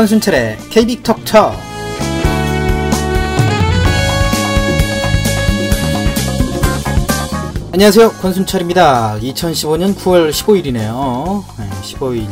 [0.00, 1.52] 권순철의 KB톡톡
[7.74, 8.12] 안녕하세요.
[8.12, 9.18] 권순철입니다.
[9.20, 11.44] 2015년 9월 15일이네요.
[11.58, 12.30] 네, 15일.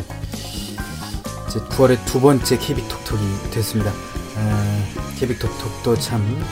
[1.49, 3.91] 이제 9월의 두 번째 KB톡톡이 됐습니다.
[3.91, 6.43] 에, KB톡톡도 참 음,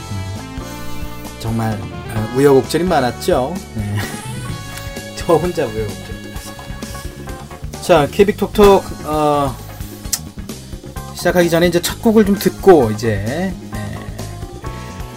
[1.38, 3.55] 정말 어, 우여곡절이 많았죠.
[3.74, 3.96] 네.
[5.16, 9.66] 저 혼자 우여곡절이 많았습니다 자 KB톡톡 어,
[11.27, 13.98] 시작하기 전에 이제 첫 곡을 좀 듣고 이제 예,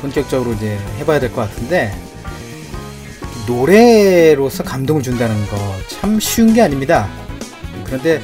[0.02, 1.94] 본격적으로 이제 해봐야 될 것 같은데
[3.46, 7.08] 노래로서 감동을 준다는 거 참 쉬운 게 아닙니다.
[7.86, 8.22] 그런데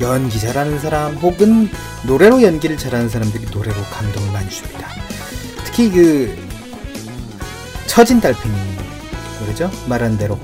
[0.00, 1.68] 연기 잘하는 사람 혹은
[2.04, 4.88] 노래로 연기를 잘하는 사람들이 노래로 감동을 많이 줍니다.
[5.64, 6.36] 특히 그
[7.86, 8.54] 처진 달팽이
[9.40, 10.38] 노래죠 말한 대로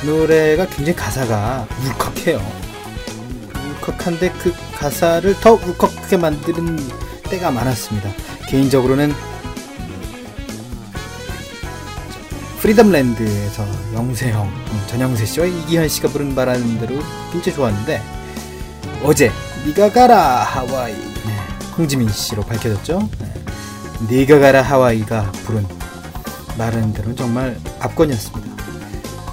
[0.00, 2.69] 그 노래가 굉장히 가사가 울컥해요.
[3.80, 6.78] 울컥한데 그 가사를 더 울컥하게 만드는
[7.24, 8.10] 때가 많았습니다.
[8.48, 9.12] 개인적으로는
[12.60, 13.64] 프리덤랜드에서
[13.94, 17.00] 영세형, 음, 전영세 씨와 이기현 씨가 부른 말하는 대로
[17.32, 18.02] 굉장히 좋았는데
[19.02, 19.32] 어제
[19.66, 21.36] 네가 가라 하와이 네,
[21.76, 23.08] 홍지민 씨로 밝혀졌죠.
[24.08, 25.66] 네, 네가 가라 하와이가 부른
[26.58, 28.50] 말하는 대로 정말 압권이었습니다.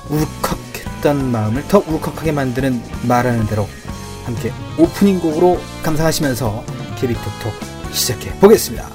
[0.09, 3.67] 울컥했던 마음을 더 울컥하게 만드는 말하는 대로
[4.27, 6.63] 함께 오프닝 곡으로 감상하시면서
[6.97, 7.53] 케비톡톡
[7.93, 8.89] 시작해 보겠습니다.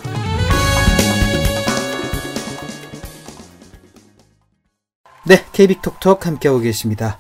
[5.25, 7.19] 네, 케이빅톡톡 함께하고 계십니다.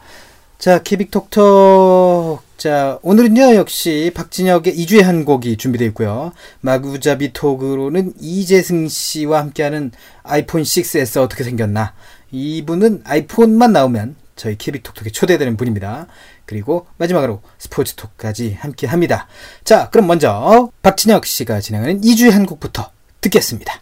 [0.58, 2.42] 자, 케이빅톡톡.
[2.58, 6.32] 자, 오늘은요, 역시 박진혁의 2주의 한 곡이 준비되어 있고요.
[6.60, 9.90] 마구잡이 톡으로는 이재승 씨와 함께하는
[10.22, 11.94] 아이폰 6S 어떻게 생겼나.
[12.30, 16.06] 이분은 아이폰만 나오면 저희 케이빅톡톡에 초대되는 분입니다.
[16.46, 19.28] 그리고 마지막으로 스포츠 톡까지 함께 합니다.
[19.64, 23.80] 자, 그럼 먼저 박진혁 씨가 진행하는 2주의 한 곡부터 듣겠습니다.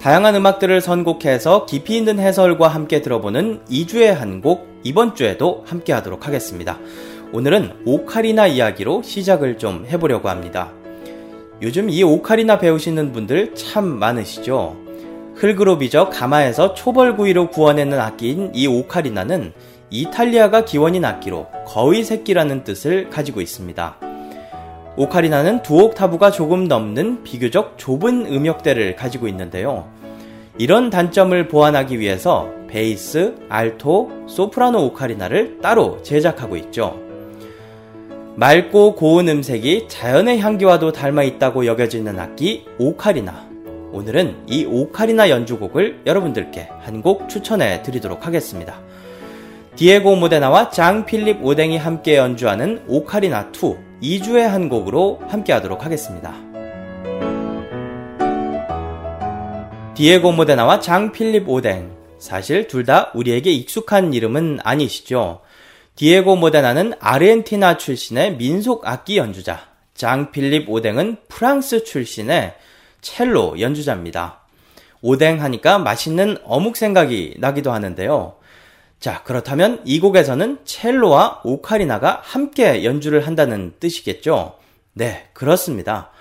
[0.00, 6.26] 다양한 음악들을 선곡해서 깊이 있는 해설과 함께 들어보는 2주의 한 곡, 이번 주에도 함께 하도록
[6.26, 6.78] 하겠습니다.
[7.34, 10.72] 오늘은 오카리나 이야기로 시작을 좀 해보려고 합니다.
[11.62, 14.76] 요즘 이 오카리나 배우시는 분들 참 많으시죠?
[15.34, 15.76] 흙으로
[16.08, 19.52] 가마에서 초벌구이로 구워내는 악기인 이 오카리나는
[19.90, 23.98] 이탈리아가 기원인 악기로 거의 새끼라는 뜻을 가지고 있습니다.
[24.96, 29.86] 오카리나는 두 옥타브가 조금 넘는 비교적 좁은 음역대를 가지고 있는데요.
[30.56, 37.09] 이런 단점을 보완하기 위해서 베이스, 알토, 소프라노 오카리나를 따로 제작하고 있죠.
[38.40, 43.46] 맑고 고운 음색이 자연의 향기와도 닮아 있다고 여겨지는 악기 오카리나.
[43.92, 48.80] 오늘은 이 오카리나 연주곡을 여러분들께 한 곡 추천해 드리도록 하겠습니다.
[49.76, 56.32] 디에고 모데나와 장 필립 오댕이 함께 연주하는 오카리나 2 2주의 한 곡으로 함께 하도록 하겠습니다.
[59.94, 61.90] 디에고 모데나와 장 필립 오댕.
[62.18, 65.40] 사실 둘 다 우리에게 익숙한 이름은 아니시죠.
[66.00, 72.54] 디에고 모데나는 아르헨티나 출신의 민속 악기 연주자, 장 필립 오댕은 프랑스 출신의
[73.02, 74.40] 첼로 연주자입니다.
[75.02, 78.36] 오댕 하니까 맛있는 어묵 생각이 나기도 하는데요.
[78.98, 84.54] 자, 그렇다면 이 곡에서는 첼로와 오카리나가 함께 연주를 한다는 뜻이겠죠?
[84.94, 86.12] 네, 그렇습니다.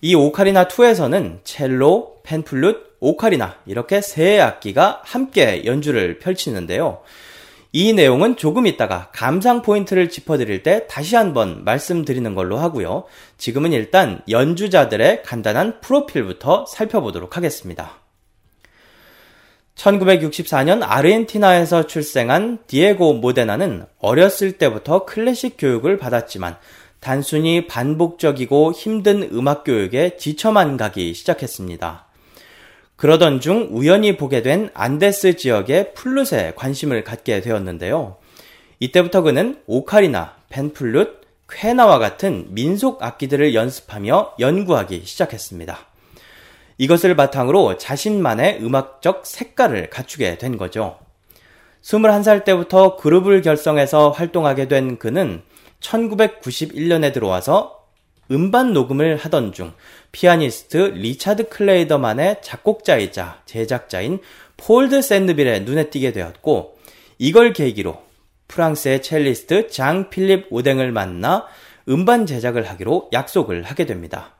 [0.00, 7.02] 이 오카리나 2에서는 첼로, 펜플룻, 오카리나 이렇게 세 악기가 함께 연주를 펼치는데요.
[7.72, 13.04] 이 내용은 조금 있다가 감상 포인트를 짚어드릴 때 다시 한번 말씀드리는 걸로 하고요.
[13.38, 18.00] 지금은 일단 연주자들의 간단한 프로필부터 살펴보도록 하겠습니다.
[19.76, 26.56] 1964년 아르헨티나에서 출생한 디에고 모데나는 어렸을 때부터 클래식 교육을 받았지만
[26.98, 32.09] 단순히 반복적이고 힘든 음악 교육에 지쳐만 가기 시작했습니다.
[33.00, 38.18] 그러던 중 우연히 보게 된 안데스 지역의 플룻에 관심을 갖게 되었는데요.
[38.78, 45.78] 이때부터 그는 오카리나, 펜플룻, 쾌나와 같은 민속 악기들을 연습하며 연구하기 시작했습니다.
[46.76, 50.98] 이것을 바탕으로 자신만의 음악적 색깔을 갖추게 된 거죠.
[51.80, 55.40] 21살 때부터 그룹을 결성해서 활동하게 된 그는
[55.80, 57.79] 1991년에 들어와서
[58.30, 59.72] 음반 녹음을 하던 중
[60.12, 64.20] 피아니스트 리차드 클레이더만의 작곡자이자 제작자인
[64.56, 66.78] 폴 드 센느빌의 눈에 띄게 되었고
[67.18, 67.98] 이걸 계기로
[68.48, 71.46] 프랑스의 첼리스트 장 필립 오댕을 만나
[71.88, 74.36] 음반 제작을 하기로 약속을 하게 됩니다.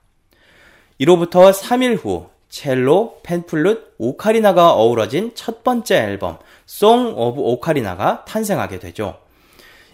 [0.98, 9.19] 이로부터 3일 후 첼로, 펜플룻, 오카리나가 어우러진 첫 번째 앨범 Song of Ocarina가 탄생하게 되죠.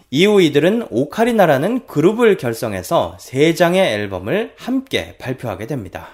[0.09, 6.07] 이후 이들은 오카리나라는 그룹을 결성해서 세 장의 앨범을 함께 발표하게 됩니다.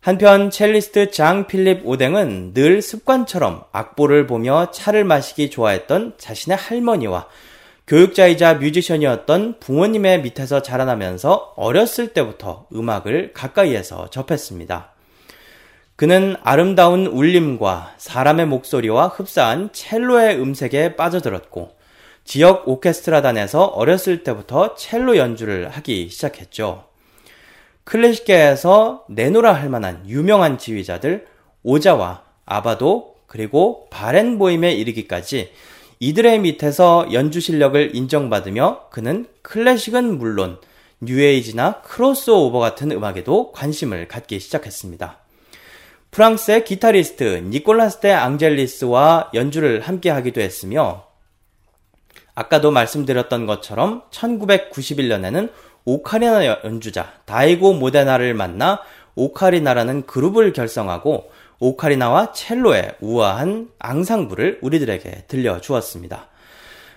[0.00, 7.28] 한편 첼리스트 장 필립 오댕은 늘 습관처럼 악보를 보며 차를 마시기 좋아했던 자신의 할머니와
[7.86, 14.90] 교육자이자 뮤지션이었던 부모님의 밑에서 자라나면서 어렸을 때부터 음악을 가까이에서 접했습니다.
[15.94, 21.81] 그는 아름다운 울림과 사람의 목소리와 흡사한 첼로의 음색에 빠져들었고
[22.24, 26.84] 지역 오케스트라단에서 어렸을 때부터 첼로 연주를 하기 시작했죠.
[27.84, 31.26] 클래식계에서 내노라 할 만한 유명한 지휘자들
[31.62, 35.52] 오자와 아바도 그리고 바렌보임에 이르기까지
[35.98, 40.58] 이들의 밑에서 연주 실력을 인정받으며 그는 클래식은 물론
[41.00, 45.18] 뉴에이지나 크로스오버 같은 음악에도 관심을 갖기 시작했습니다.
[46.10, 51.06] 프랑스의 기타리스트 니콜라스 데 앙젤리스와 연주를 함께 하기도 했으며
[52.34, 55.50] 아까도 말씀드렸던 것처럼 1991년에는
[55.84, 58.80] 오카리나 연주자 다이고 모데나를 만나
[59.14, 66.28] 오카리나라는 그룹을 결성하고 오카리나와 첼로의 우아한 앙상블을 우리들에게 들려주었습니다.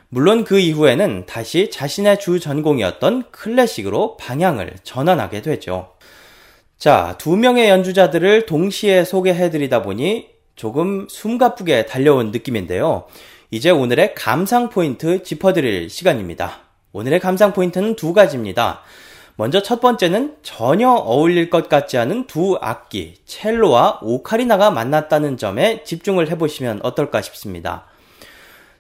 [0.10, 5.92] 물론 그 이후에는 다시 자신의 주 전공이었던 클래식으로 방향을 전환하게 되죠.
[6.78, 13.08] 자, 두 명의 연주자들을 동시에 소개해드리다 보니 조금 숨가쁘게 달려온 느낌인데요.
[13.56, 16.60] 이제 오늘의 감상 포인트 짚어드릴 시간입니다.
[16.92, 18.82] 오늘의 감상 포인트는 두 가지입니다.
[19.38, 26.30] 먼저 첫 번째는 전혀 어울릴 것 같지 않은 두 악기, 첼로와 오카리나가 만났다는 점에 집중을
[26.32, 27.86] 해보시면 어떨까 싶습니다.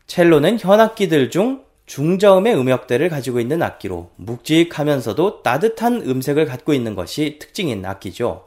[0.07, 7.85] 첼로는 현악기들 중 중저음의 음역대를 가지고 있는 악기로 묵직하면서도 따뜻한 음색을 갖고 있는 것이 특징인
[7.85, 8.43] 악기죠.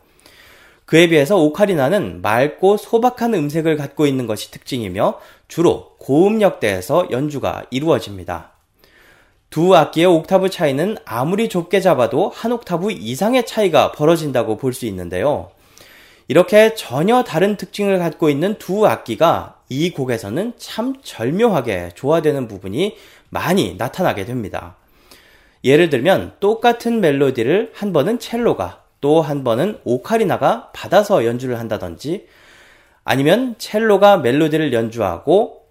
[0.89, 8.53] 그에 비해서 오카리나는 맑고 소박한 음색을 갖고 있는 것이 특징이며 주로 고음역대에서 연주가 이루어집니다.
[9.51, 15.51] 두 악기의 옥타브 차이는 아무리 좁게 잡아도 한 옥타브 이상의 차이가 벌어진다고 볼 수 있는데요.
[16.27, 22.97] 이렇게 전혀 다른 특징을 갖고 있는 두 악기가 이 곡에서는 참 절묘하게 조화되는 부분이
[23.29, 24.77] 많이 나타나게 됩니다.
[25.65, 32.27] 예를 들면 똑같은 멜로디를 한 번은 첼로가 또 한 번은 오카리나가 받아서 연주를 한다든지
[33.05, 35.67] 아니면 첼로가 멜로디를 연주하고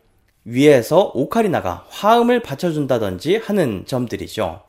[0.46, 4.62] 위에서 오카리나가 화음을 받쳐준다든지 하는 점들이죠.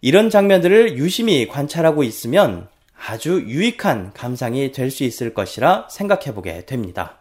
[0.00, 2.68] 이런 장면들을 유심히 관찰하고 있으면
[3.06, 7.18] 아주 유익한 감상이 될 수 있을 것이라 생각해 보게 됩니다.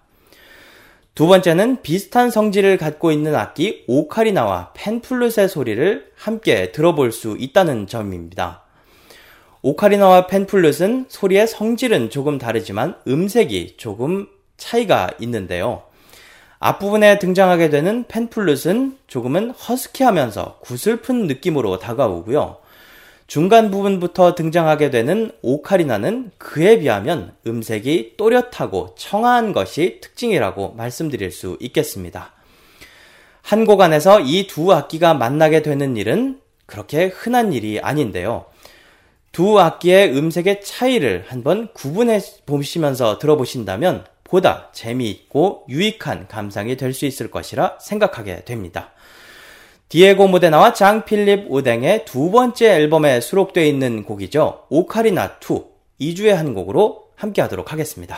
[1.14, 8.67] 두 번째는 비슷한 성질을 갖고 있는 악기 오카리나와 펜플룻의 소리를 함께 들어볼 수 있다는 점입니다.
[9.62, 14.28] 오카리나와 펜플룻은 소리의 성질은 조금 다르지만 음색이 조금
[14.58, 15.84] 차이가 있는데요.
[16.60, 22.58] 앞부분에 등장하게 되는 펜플룻은 조금은 허스키하면서 구슬픈 느낌으로 다가오고요.
[23.28, 32.32] 중간 부분부터 등장하게 되는 오카리나는 그에 비하면 음색이 또렷하고 청아한 것이 특징이라고 말씀드릴 수 있겠습니다.
[33.42, 38.46] 한 곡 안에서 이 두 악기가 만나게 되는 일은 그렇게 흔한 일이 아닌데요.
[39.38, 47.30] 두 악기의 음색의 차이를 한번 구분해 보시면서 들어보신다면 보다 재미있고 유익한 감상이 될 수 있을
[47.30, 48.94] 것이라 생각하게 됩니다.
[49.90, 54.64] 디에고 모데나와 장 필립 오댕의 두 번째 앨범에 수록되어 있는 곡이죠.
[54.70, 55.38] 오카리나
[56.00, 58.18] 2, 2주의 한 곡으로 함께 하도록 하겠습니다.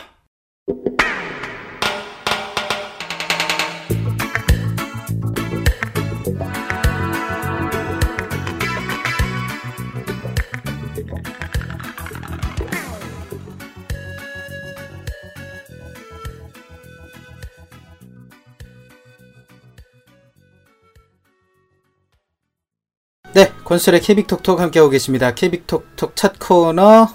[23.70, 25.36] 네, 건설의 케빅톡톡 함께하고 계십니다.
[25.36, 27.08] 케빅톡톡 첫 코너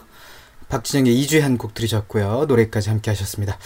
[0.69, 2.45] 박진영의 2주의 한 곡 들으셨고요.
[2.47, 3.59] 노래까지 함께 하셨습니다.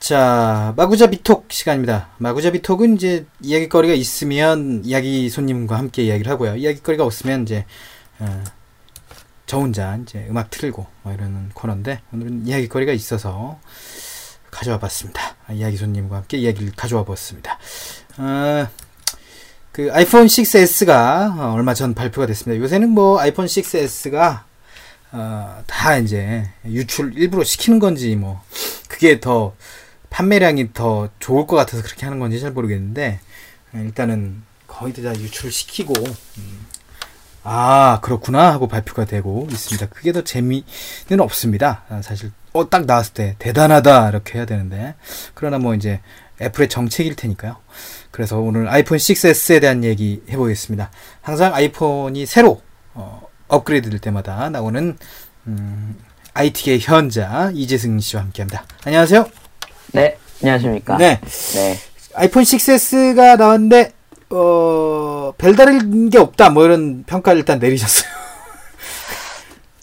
[0.00, 2.08] 자, 마구자 비톡 시간입니다.
[2.16, 6.56] 마구자 비톡은 이제 이야기거리가 있으면 이야기 손님과 함께 이야기를 하고요.
[6.56, 7.66] 이야기거리가 없으면 이제
[8.20, 8.42] 어,
[9.44, 13.60] 저 혼자 이제 음악 틀고 뭐 이러는 코너인데 오늘은 이야기거리가 있어서
[14.50, 15.36] 가져와 봤습니다.
[15.52, 17.58] 이야기 손님과 함께 이야기를 가져와 봤습니다.
[18.16, 18.66] 어,
[19.72, 22.62] 그 아이폰 6S가 어, 얼마 전 발표가 됐습니다.
[22.62, 24.42] 요새는 뭐 아이폰 6S가
[25.12, 28.42] 어, 다 이제 유출 일부러 시키는 건지 뭐
[28.88, 29.54] 그게 더
[30.10, 33.20] 판매량이 더 좋을 것 같아서 그렇게 하는 건지 잘 모르겠는데
[33.74, 35.94] 일단은 거의 다 유출시키고
[36.38, 36.66] 음,
[37.42, 39.86] 아 그렇구나 하고 발표가 되고 있습니다.
[39.88, 40.64] 그게 더 재미는
[41.20, 41.84] 없습니다.
[41.88, 44.94] 아, 사실 어 딱 나왔을 때 대단하다 이렇게 해야 되는데
[45.32, 46.00] 그러나 뭐 이제
[46.42, 47.56] 애플의 정책일 테니까요.
[48.10, 50.90] 그래서 오늘 아이폰 6s에 대한 얘기 해보겠습니다.
[51.22, 52.60] 항상 아이폰이 새로
[52.94, 54.96] 어, 업그레이드 될 때마다 나오는
[55.46, 55.96] 음,
[56.34, 58.64] IT계 현자 이재승 씨와 함께합니다.
[58.84, 59.28] 안녕하세요.
[59.92, 60.96] 네, 안녕하십니까.
[60.98, 61.20] 네,
[61.54, 61.78] 네.
[62.14, 63.92] 아이폰 6s가 나왔는데
[64.30, 68.10] 어, 별다른 게 없다 뭐 이런 평가를 일단 내리셨어요.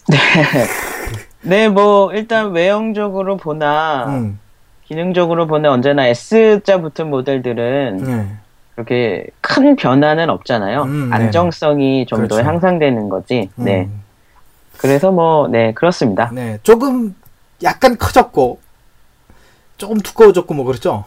[1.42, 4.38] 네, 뭐 일단 외형적으로 보나 음,
[4.90, 8.36] 기능적으로 보나 언제나 S자 붙은 모델들은 네.
[8.74, 10.82] 그렇게 큰 변화는 없잖아요.
[10.82, 12.48] 음, 안정성이 좀더 그렇죠.
[12.48, 13.48] 향상되는 거지.
[13.56, 13.88] 음, 네.
[14.78, 16.32] 그래서 뭐, 네, 그렇습니다.
[16.34, 17.14] 네, 조금
[17.62, 18.58] 약간 커졌고
[19.76, 21.04] 조금 두꺼워졌고 뭐 그렇죠.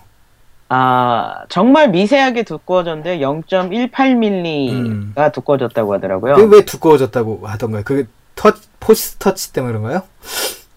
[0.70, 5.32] 아, 정말 미세하게 두꺼워졌는데 0.18mm가 음.
[5.34, 6.36] 두꺼워졌다고 하더라고요.
[6.36, 7.84] 그게 왜 두꺼워졌다고 하던가요?
[7.84, 10.04] 그게 터 Force Touch 때문에 그런가요?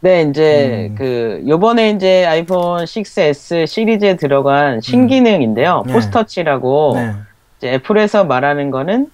[0.07, 0.95] 네, 이제 음.
[0.95, 5.83] 그 요번에 이제 아이폰 6s 시리즈에 들어간 신기능인데요.
[5.85, 5.93] 네.
[5.93, 7.15] Force Touch라고 네.
[7.59, 9.11] 이제 애플에서 말하는 거는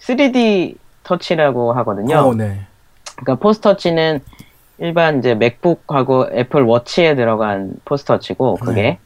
[0.00, 2.16] 3D 터치라고 하거든요.
[2.16, 2.58] 어, 네.
[3.14, 4.18] 그러니까 Force Touch는
[4.78, 8.98] 일반 이제 맥북하고 애플 워치에 들어간 Force Touch고 그게 네.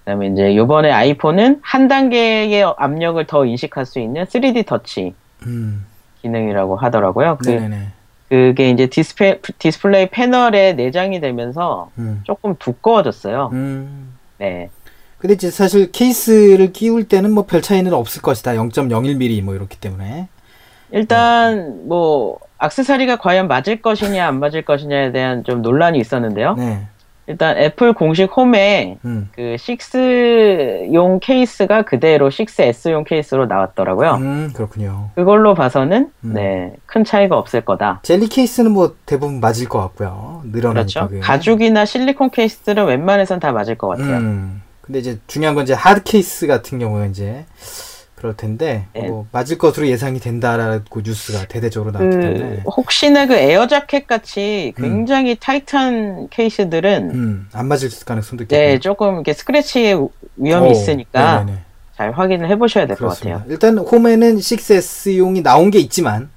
[0.00, 5.14] 그다음에 이제 요번에 아이폰은 한 단계의 압력을 더 인식할 수 있는 3D 터치
[5.46, 5.86] 음.
[6.20, 7.38] 기능이라고 하더라고요.
[7.40, 7.88] 그, 네네네.
[8.28, 12.20] 그게 이제 디스플레이, 디스플레이 패널에 내장이 되면서 음.
[12.24, 13.50] 조금 두꺼워졌어요.
[13.52, 14.14] 음.
[14.38, 14.68] 네.
[15.18, 18.52] 근데 이제 사실 케이스를 끼울 때는 뭐 별 차이는 없을 것이다.
[18.52, 20.28] 0.01mm 뭐 이렇기 때문에.
[20.92, 26.54] 일단 뭐 악세사리가 과연 맞을 것이냐 안 맞을 것이냐에 대한 좀 논란이 있었는데요.
[26.54, 26.86] 네.
[27.26, 29.28] 일단 애플 공식 홈에 음.
[29.32, 34.14] 그 6용 케이스가 그대로 6S용 케이스로 나왔더라고요.
[34.14, 35.10] 음, 그렇군요.
[35.14, 36.32] 그걸로 봐서는 음.
[36.32, 38.00] 네, 큰 차이가 없을 거다.
[38.02, 40.42] 젤리 케이스는 뭐 대부분 맞을 것 같고요.
[40.52, 41.26] 늘어나니까 그렇죠.
[41.26, 44.18] 가죽이나 실리콘 케이스들은 웬만해선 다 맞을 것 같아요.
[44.18, 44.62] 음.
[44.80, 47.44] 근데 이제 중요한 건 이제 하드 케이스 같은 경우는 이제
[48.16, 49.08] 그럴 텐데 네.
[49.08, 54.72] 뭐 맞을 것으로 예상이 된다라고 뉴스가 대대적으로 나왔기 그 때문에 혹시나 그 Air Jacket 같이
[54.76, 58.58] 굉장히 타이트한 케이스들은 음, 안 맞을 가능성도 있겠고.
[58.60, 61.58] 네, 조금 이렇게 스크래치의 위험이 있으니까 네네네.
[61.96, 63.08] 잘 확인을 해보셔야 될 것.
[63.08, 63.42] 같아요.
[63.48, 66.30] 일단 홈에는 6S용이 나온 게 있지만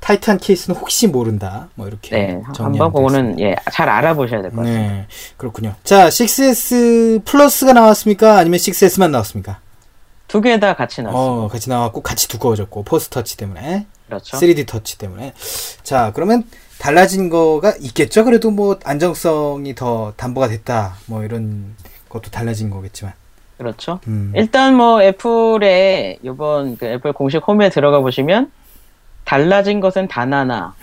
[0.00, 1.68] 타이트한 케이스는 혹시 모른다.
[1.74, 3.38] 뭐 이렇게 네, 한번 그거는.
[3.40, 4.74] 예, 잘 알아보셔야 될 것 같아요.
[4.78, 5.06] 네,
[5.36, 5.74] 그렇군요.
[5.84, 8.38] 자, 6S 플러스가 나왔습니까?
[8.38, 9.60] 아니면 6S만 나왔습니까?
[10.28, 11.44] 두 개 다 같이 나왔어요.
[11.44, 14.36] 어, 같이 나왔고 같이 두꺼워졌고 Force Touch 때문에 그렇죠.
[14.36, 15.32] 3D 터치 때문에.
[15.82, 16.44] 자, 그러면
[16.78, 18.24] 달라진 거가 있겠죠.
[18.24, 20.96] 그래도 뭐 안정성이 더 담보가 됐다.
[21.06, 21.74] 뭐 이런
[22.08, 23.12] 것도 달라진 거겠지만.
[23.58, 23.98] 그렇죠.
[24.06, 24.32] 음.
[24.36, 28.52] 일단 뭐 애플의 이번 그 애플 공식 홈에 들어가 보시면
[29.24, 30.74] 달라진 것은 단 하나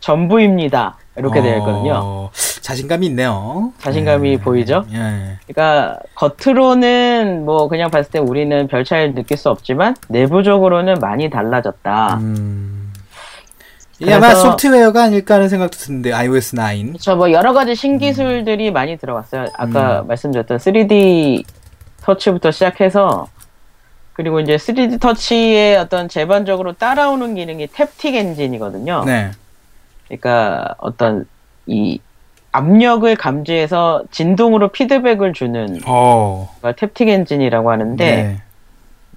[0.00, 0.98] 전부입니다.
[1.16, 2.00] 이렇게 되어 있거든요.
[2.02, 2.30] 어,
[2.60, 3.72] 자신감이 있네요.
[3.78, 4.84] 자신감이 예, 보이죠?
[4.92, 5.38] 예.
[5.46, 12.16] 그러니까 겉으로는 뭐 그냥 봤을 때 우리는 별 차이를 느낄 수 없지만 내부적으로는 많이 달라졌다.
[12.20, 12.92] 음.
[14.00, 16.86] 이게 아마 소프트웨어가 아닐까 하는 생각도 드는데 iOS 9.
[16.88, 17.16] 그렇죠.
[17.16, 19.46] 뭐 여러 가지 신기술들이 많이 들어갔어요.
[19.56, 20.08] 아까 음.
[20.08, 21.44] 말씀드렸던 3D
[22.02, 23.28] 터치부터 시작해서
[24.14, 29.04] 그리고 이제 3D 터치의 어떤 제반적으로 따라오는 기능이 탭틱 엔진이거든요.
[29.04, 29.30] 네.
[30.08, 31.26] 그러니까 어떤
[31.66, 32.00] 이
[32.52, 36.54] 압력을 감지해서 진동으로 피드백을 주는 어.
[36.62, 38.42] 걸 Taptic Engine이라고 하는데 네.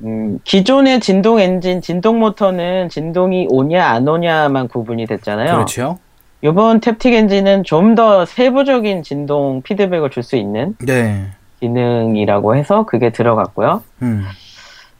[0.04, 5.54] 음, 기존의 진동 엔진, 진동 모터는 진동이 오냐 안 오냐만 구분이 됐잖아요.
[5.54, 6.00] 그렇죠.
[6.42, 11.28] 이번 Taptic Engine은 좀 더 세부적인 진동 피드백을 줄 수 있는 네.
[11.60, 13.84] 기능이라고 해서 그게 들어갔고요.
[14.04, 14.24] 음.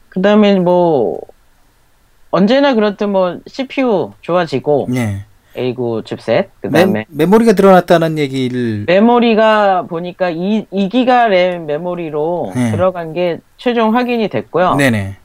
[0.08, 1.20] 그 다음에 뭐,
[2.30, 5.24] 언제나 그렇듯 뭐, CPU 좋아지고, 네.
[5.58, 12.52] A9 칩셋, 그 메, 다음에 메 모리가 늘어났다는 얘기를 메모리가 보니까 2, 2기가 램 메모리로
[12.54, 12.70] 네.
[12.70, 14.76] 들어간 게 최종 확인이 됐고요.
[14.76, 15.16] 네네.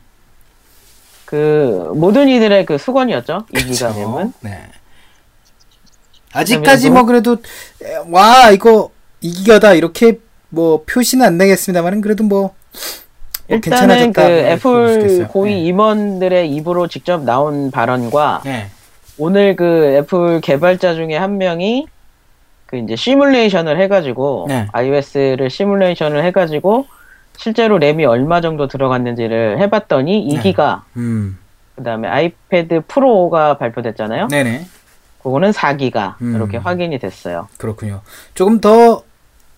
[1.26, 3.46] 그, 모든 이들의 그 수건이었죠.
[3.54, 4.34] 2기가 램은.
[4.42, 4.60] 네.
[6.34, 7.38] 아직까지 그다음에 뭐 그래도
[7.84, 8.90] 에, 와 이거
[9.22, 12.52] 이기가다 이렇게 뭐 표시는 안 나겠습니다만은 그래도 뭐, 뭐
[13.48, 14.20] 일단은 그.
[14.20, 15.28] 뭐 애플.
[15.28, 15.60] 고위 네.
[15.62, 18.70] 임원들의 입으로 직접 나온 발언과 네.
[19.18, 21.88] 오늘 그 애플 개발자 중에 한 명이
[22.66, 24.68] 그 이제 시뮬레이션을 해가지고 네.
[24.72, 26.88] iOS를 시뮬레이션을 해가지고
[27.38, 30.54] 실제로 램이 얼마 정도 들어갔는지를 해봤더니 네.
[30.54, 31.38] 2기가 음.
[31.76, 34.28] 그다음에 아이패드 프로가 발표됐잖아요.
[34.28, 34.66] 네네.
[35.22, 36.36] 그거는 4기가 음.
[36.36, 37.48] 이렇게 확인이 됐어요.
[37.58, 38.02] 그렇군요.
[38.34, 39.04] 조금 더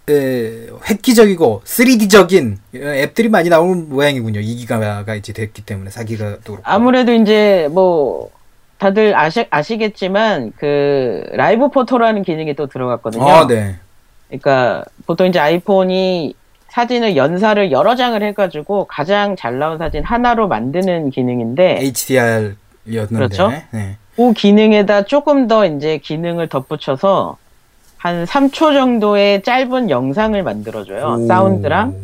[0.08, 4.40] 에, 획기적이고 3D적인 앱들이 많이 나오는 모양이군요.
[4.40, 6.62] 2기가가 이제 됐기 때문에 4기가도 그렇고.
[6.64, 8.30] 아무래도 이제 뭐
[8.78, 13.28] 다들 아시, 아시겠지만 그 라이브 포토라는 기능이 또 들어갔거든요.
[13.28, 13.76] 아, 네.
[14.28, 16.36] 그러니까 보통 이제 아이폰이
[16.70, 22.56] 사진을 연사를 여러 장을 해가지고 가장 잘 나온 사진 하나로 만드는 기능인데 HDR이었는데.
[23.16, 23.52] 그렇죠.
[23.72, 23.96] 네.
[24.18, 27.38] 그 기능에다 조금 더 이제 기능을 덧붙여서
[27.98, 31.18] 한 3초 정도의 짧은 영상을 만들어줘요.
[31.22, 31.28] 오.
[31.28, 31.96] 사운드랑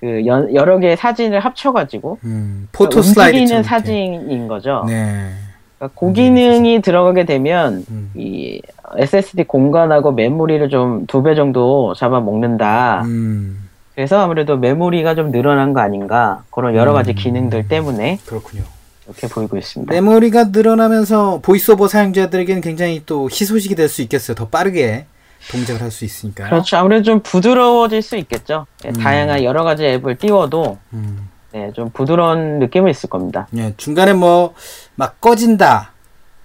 [0.00, 4.84] 그 연- 여러 개의 사진을 합쳐가지고 음, 포토 움직이는 슬라이드처럼 사진인 거죠.
[4.86, 5.30] 네.
[5.78, 8.10] 그러니까 그 기능이 들어가게 되면 음.
[8.14, 8.60] 이
[8.96, 13.02] SSD 공간하고 메모리를 좀 두 배 정도 잡아먹는다.
[13.04, 17.14] 음, 그래서 아무래도 메모리가 좀 늘어난 거 아닌가 그런 여러 가지 음.
[17.16, 18.62] 기능들 때문에 그렇군요.
[19.06, 19.92] 이렇게 보이고 있습니다.
[19.92, 24.34] 메모리가 늘어나면서 VoiceOver 사용자들에게는 굉장히 또 희소식이 될 수 있겠어요.
[24.34, 25.06] 더 빠르게
[25.52, 26.44] 동작을 할 수 있으니까.
[26.48, 26.76] 그렇죠.
[26.76, 28.66] 아무래도 좀 부드러워질 수 있겠죠.
[28.84, 28.94] 예, 음.
[28.94, 31.28] 다양한 여러 가지 앱을 띄워도 음.
[31.56, 33.46] 네, 좀 부드러운 느낌은 있을 겁니다.
[33.56, 34.54] 예, 중간에 뭐
[34.98, 35.92] 막 꺼진다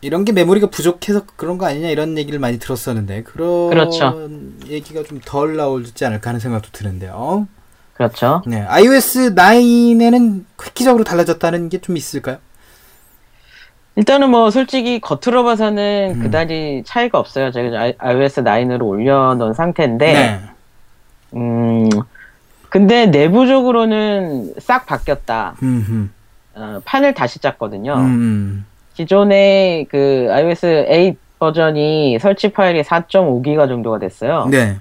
[0.01, 4.29] 이런 게 메모리가 부족해서 그런 거 아니냐 이런 얘기를 많이 들었었는데 그런 그렇죠.
[4.67, 7.47] 얘기가 좀 덜 나오지 않을까 하는 생각도 드는데요.
[7.93, 8.41] 그렇죠.
[8.47, 12.37] 네, iOS 9에는 획기적으로 달라졌다는 게 좀 있을까요?
[13.95, 16.21] 일단은 뭐 솔직히 겉으로 봐서는 음.
[16.23, 17.51] 그다지 차이가 없어요.
[17.51, 20.39] 제가 iOS 9으로 올려놓은 상태인데, 네.
[21.35, 21.89] 음,
[22.71, 25.55] 근데 내부적으로는 싹 바뀌었다.
[25.61, 26.09] 음,
[26.55, 27.95] 어, 판을 다시 짰거든요.
[27.95, 34.43] 음, 기존에 그 iOS 8 버전이 설치 파일이 4.5기가 정도가 됐어요.
[34.45, 34.51] 음.
[34.51, 34.77] 네.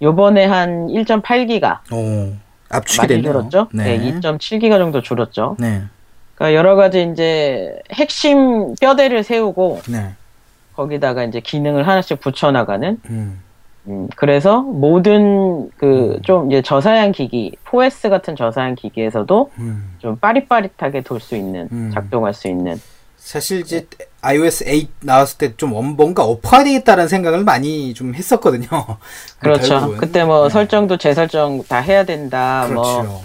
[0.00, 2.32] 요번에 한 1.8기가 오,
[2.70, 3.32] 압축이 많이 됐네요.
[3.32, 3.68] 줄었죠?
[3.74, 4.12] 네, 네.
[4.20, 5.56] 2.7기가 정도 줄었죠.
[5.58, 5.82] 네.
[6.36, 10.14] 그러니까 여러 가지 이제 핵심 뼈대를 세우고 네.
[10.76, 13.40] 거기다가 이제 기능을 하나씩 붙여 나가는 음,
[13.86, 16.22] 음, 그래서 모든 그 음.
[16.22, 19.94] 좀 이제 저사양 기기, 4S 같은 저사양 기기에서도 음.
[19.98, 21.90] 좀 빠릿빠릿하게 돌 수 있는, 음.
[21.92, 22.80] 작동할 수 있는.
[23.18, 23.86] 사실 이제
[24.20, 28.66] iOS 8 나왔을 때 좀 뭔가 엎어야 되겠다는 생각을 많이 좀 했었거든요.
[29.38, 29.68] 그렇죠.
[29.68, 29.96] 결국은.
[29.98, 30.50] 그때 뭐 네.
[30.52, 32.66] 설정도 재설정 다 해야 된다.
[32.68, 33.02] 그렇죠.
[33.02, 33.22] 뭐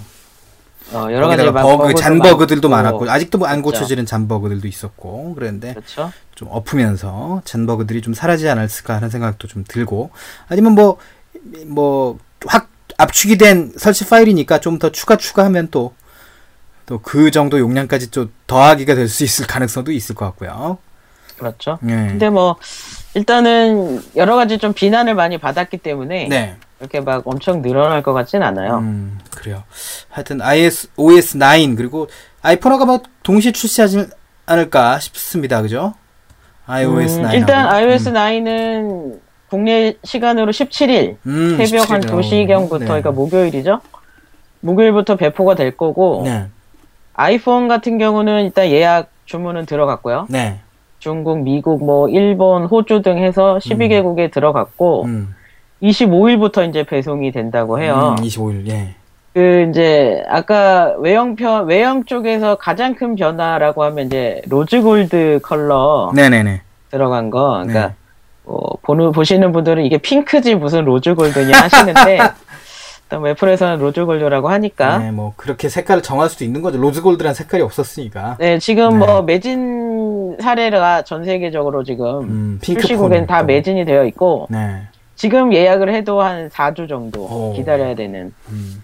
[0.94, 3.00] 어, 여러 가지 버그, 잔버그들도 많고.
[3.00, 3.80] 많았고 아직도 뭐안 그렇죠.
[3.80, 6.12] 고쳐지는 잔버그들도 있었고 그랬는데 그렇죠.
[6.36, 10.10] 좀 엎으면서 잔버그들이 좀 사라지지 않았을까 하는 생각도 좀 들고
[10.48, 10.74] 아니면
[11.70, 15.94] 뭐뭐확 압축이 된 설치 파일이니까 좀 더 추가 추가하면 또
[16.86, 20.80] 또 그 정도 용량까지 좀 더하기가 될 수 있을 가능성도 있을 것 같고요.
[21.38, 21.78] 그렇죠.
[21.82, 22.08] 네.
[22.08, 22.56] 근데 뭐
[23.14, 26.58] 일단은 여러 가지 좀 비난을 많이 받았기 때문에 네.
[26.80, 28.78] 이렇게 막 엄청 늘어날 것 같진 않아요.
[28.78, 29.64] 음, 그래요.
[30.10, 32.08] 하여튼 iOS OS 9 그리고
[32.42, 34.08] 아이폰하고 뭐 동시에 출시하지
[34.46, 35.62] 않을까 싶습니다.
[35.62, 35.94] 그죠?
[36.68, 37.36] iOS 음, 9.
[37.36, 37.76] 일단 하고.
[37.76, 38.14] iOS 음.
[38.14, 42.48] 9은 국내 시간으로 17일 음, 새벽 한 17일.
[42.48, 42.86] 2시경부터 네.
[42.86, 43.82] 그러니까 목요일이죠.
[44.62, 46.48] 목요일부터 배포가 될 거고 네.
[47.14, 50.28] 아이폰 같은 경우는 일단 예약 주문은 들어갔고요.
[50.30, 50.60] 네.
[51.00, 55.36] 중국, 미국, 뭐 일본, 호주 등 해서 12개국에 들어갔고 음.
[55.82, 58.16] 25일부터 이제 배송이 된다고 해요.
[58.18, 58.68] 음, 25일.
[58.70, 58.96] 예.
[59.34, 66.12] 그 이제 아까 외형 편 외형 쪽에서 가장 큰 변화라고 하면 이제 로즈 골드 컬러
[66.16, 66.62] 네, 네, 네.
[66.90, 67.60] 들어간 거.
[67.64, 67.94] 그러니까 네.
[68.44, 72.18] 뭐 보는 보시는 분들은 이게 핑크지 무슨 로즈 골드냐 하시는데
[73.06, 76.80] 일단 뭐 애플에서는 로즈 골드라고 하니까 네, 뭐 그렇게 색깔을 정할 수도 있는 거죠.
[76.80, 78.38] 로즈 골드란 색깔이 없었으니까.
[78.40, 79.06] 네, 지금 네.
[79.06, 83.44] 뭐 매진 사례가 전 세계적으로 지금 음, 핑크 출시국엔 다.
[83.44, 84.82] 매진이 되어 있고 네.
[85.20, 87.54] 지금 예약을 해도 한 4주 정도 오.
[87.54, 88.82] 기다려야 되는 음,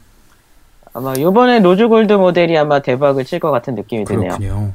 [0.93, 4.37] 아마 요번에 로즈 골드 모델이 아마 대박을 칠 것 같은 느낌이 드네요.
[4.37, 4.73] 그렇군요.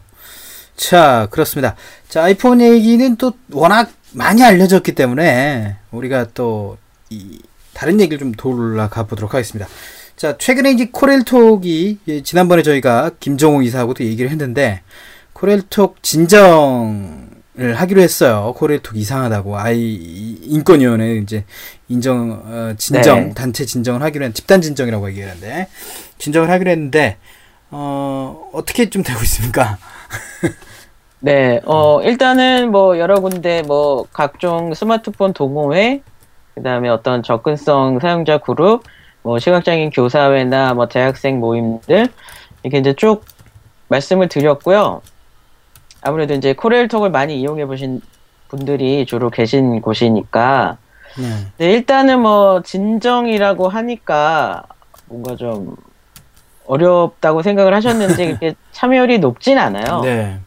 [0.74, 1.76] 자, 그렇습니다.
[2.08, 6.76] 자, 아이폰 얘기는 또 워낙 많이 알려졌기 때문에 우리가 또
[7.12, 7.40] 이
[7.74, 9.68] 다른 얘기를 좀 돌아가 보도록 하겠습니다.
[10.16, 14.80] 자, 최근에 이제 코렐톡이 예, 지난번에 저희가 김정호 이사하고도 얘기를 했는데
[15.32, 18.52] 코렐톡 진정을 하기로 했어요.
[18.56, 19.94] 코렐톡 이상하다고 아이
[20.42, 21.44] 인권위원회 이제
[21.88, 23.34] 인정 어, 진정 네.
[23.34, 25.68] 단체 진정을 하기로 했 집단 진정이라고 얘기하는데
[26.18, 27.18] 진정을 하기로 했는데
[27.70, 29.78] 어 어떻게 좀 되고 있습니까?
[31.22, 36.00] 네, 어, 일단은 뭐 여러 군데 뭐 각종 스마트폰 동호회,
[36.54, 38.84] 그 다음에 어떤 접근성 사용자 그룹,
[39.22, 42.08] 뭐 시각장애인 교사회나 뭐 대학생 모임들,
[42.62, 43.22] 이렇게 이제 쭉
[43.88, 45.02] 말씀을 드렸고요.
[46.02, 48.00] 아무래도 이제 코레일톡을 많이 이용해 보신
[48.48, 50.76] 분들이 주로 계신 곳이니까,
[51.18, 51.24] 네.
[51.58, 54.62] 네, 일단은 뭐 진정이라고 하니까
[55.06, 55.76] 뭔가 좀
[56.66, 60.00] 어렵다고 생각을 하셨는지 그렇게 참여율이 높진 않아요.
[60.02, 60.38] 네.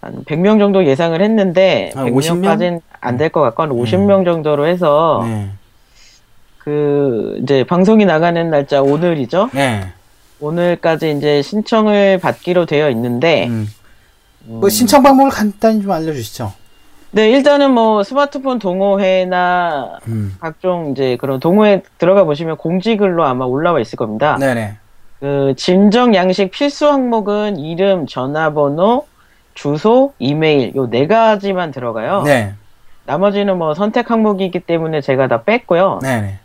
[0.00, 5.22] 한 100명 정도 예상을 했는데 한 100명까지는 안 될 것 같고 한 50명 정도로 해서
[5.26, 5.50] 네.
[6.58, 9.50] 그 이제 방송이 나가는 날짜 오늘이죠.
[9.52, 9.86] 네.
[10.40, 13.66] 오늘까지 이제 신청을 받기로 되어 있는데 음.
[14.44, 16.52] 뭐 신청 방법을 간단히 좀 알려주시죠.
[17.10, 20.36] 네, 일단은 뭐 스마트폰 동호회나 음.
[20.40, 24.36] 각종 이제 그런 동호회 들어가 보시면 공지글로 아마 올라와 있을 겁니다.
[24.38, 24.76] 네네.
[25.20, 29.06] 그 진정 양식 필수 항목은 이름, 전화번호,
[29.54, 32.22] 주소, 이메일 요 네 가지만 들어가요.
[32.22, 32.54] 네.
[33.06, 36.00] 나머지는 뭐 선택 항목이기 때문에 제가 다 뺐고요.
[36.02, 36.38] 네네.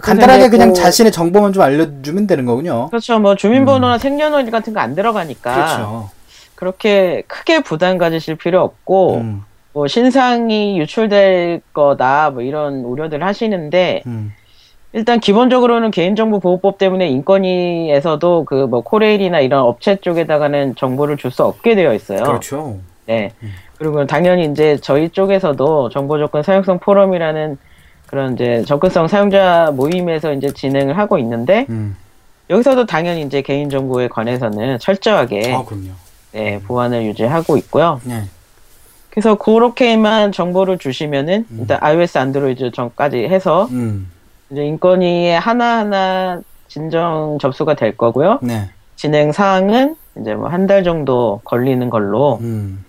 [0.00, 2.88] 간단하게 그냥 그- 자신의 정보만 좀 알려주면 되는 거군요.
[2.90, 3.18] 그렇죠.
[3.20, 5.54] 뭐 주민번호나 생년월일 같은 거 안 들어가니까 음.
[5.54, 6.10] 그렇죠.
[6.54, 14.02] 그렇게 크게 부담 가지실 필요 없고 음, 뭐 신상이 유출될 거다 뭐 이런 우려들 하시는데
[14.06, 14.32] 음.
[14.92, 21.42] 일단 기본적으로는 개인정보 보호법 때문에 인권위에서도 그 뭐 코레일이나 이런 업체 쪽에다가는 정보를 줄 수
[21.44, 22.22] 없게 되어 있어요.
[22.22, 22.78] 그렇죠.
[23.06, 23.32] 네.
[23.76, 27.58] 그리고 당연히 이제 저희 쪽에서도 정보조건 사용성 포럼이라는
[28.06, 31.96] 그런 이제 접근성 사용자 모임에서 이제 진행을 하고 있는데 음.
[32.48, 35.88] 여기서도 당연히 이제 개인정보에 관해서는 철저하게 아, 그럼요.
[36.34, 38.00] 네, 보안을 유지하고 있고요.
[38.04, 38.24] 네.
[39.10, 44.10] 그래서 그렇게만 정보를 주시면은 일단 iOS, 안드로이드 전까지 해서 음.
[44.50, 48.40] 이제 인권위에 하나하나 진정 접수가 될 거고요.
[48.42, 48.68] 네.
[48.96, 52.84] 진행 사항은 이제 뭐 한 달 정도 걸리는 걸로 음.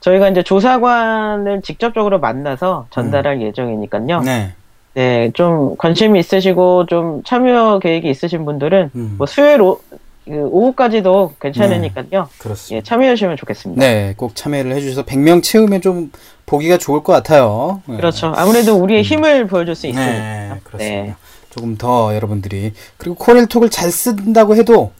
[0.00, 4.20] 저희가 이제 조사관을 직접적으로 만나서 전달할 예정이니까요.
[4.22, 4.52] 네.
[4.94, 9.14] 네, 좀 관심이 있으시고 좀 참여 계획이 있으신 분들은 음.
[9.18, 9.80] 뭐 수요일 오,
[10.28, 12.28] 그 오후까지도 괜찮으니까요.
[12.38, 12.76] 그렇습니다.
[12.76, 13.80] 예, 참여하시면 좋겠습니다.
[13.80, 16.12] 네, 꼭 참여를 해주셔서 100명 채우면 좀
[16.44, 17.82] 보기가 좋을 것 같아요.
[17.86, 17.96] 네.
[17.96, 18.32] 그렇죠.
[18.36, 20.12] 아무래도 우리의 힘을 보여줄 수 있으니까.
[20.12, 21.02] 네, 그렇습니다.
[21.02, 21.14] 네.
[21.50, 24.92] 조금 더 여러분들이 그리고 코렐톡을 잘 쓴다고 해도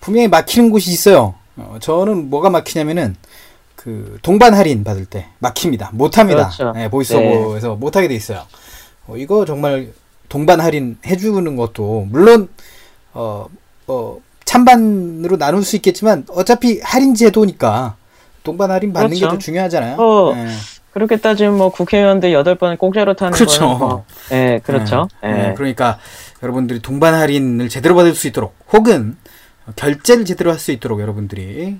[0.00, 1.34] 분명히 막히는 곳이 있어요.
[1.56, 3.16] 어, 저는 뭐가 막히냐면은
[3.74, 5.90] 그 동반 할인 받을 때 막힙니다.
[5.94, 6.48] 못합니다.
[6.48, 6.72] 그렇죠.
[6.72, 8.42] 네, 보이스오버에서 못하게 돼 있어요.
[9.08, 9.88] 어, 이거 정말
[10.28, 12.48] 동반 할인 해주는 것도 물론
[13.14, 13.46] 어,
[13.86, 14.18] 어,
[14.56, 17.96] 찬반으로 나눌 수 있겠지만 어차피 할인 제도니까
[18.42, 19.34] 동반 할인 받는 게 그렇죠.
[19.34, 19.96] 더 중요하잖아요.
[19.98, 20.46] 어, 네.
[20.92, 23.68] 그렇게 따지면 뭐 국회의원들 여덟 번 공짜로 타는 그렇죠.
[23.76, 25.08] 뭐, 네, 그렇죠.
[25.22, 25.32] 네.
[25.32, 25.48] 네.
[25.48, 25.98] 네, 그러니까
[26.42, 29.16] 여러분들이 동반 할인을 제대로 받을 수 있도록 혹은
[29.76, 31.78] 결제를 제대로 할 수 있도록 여러분들이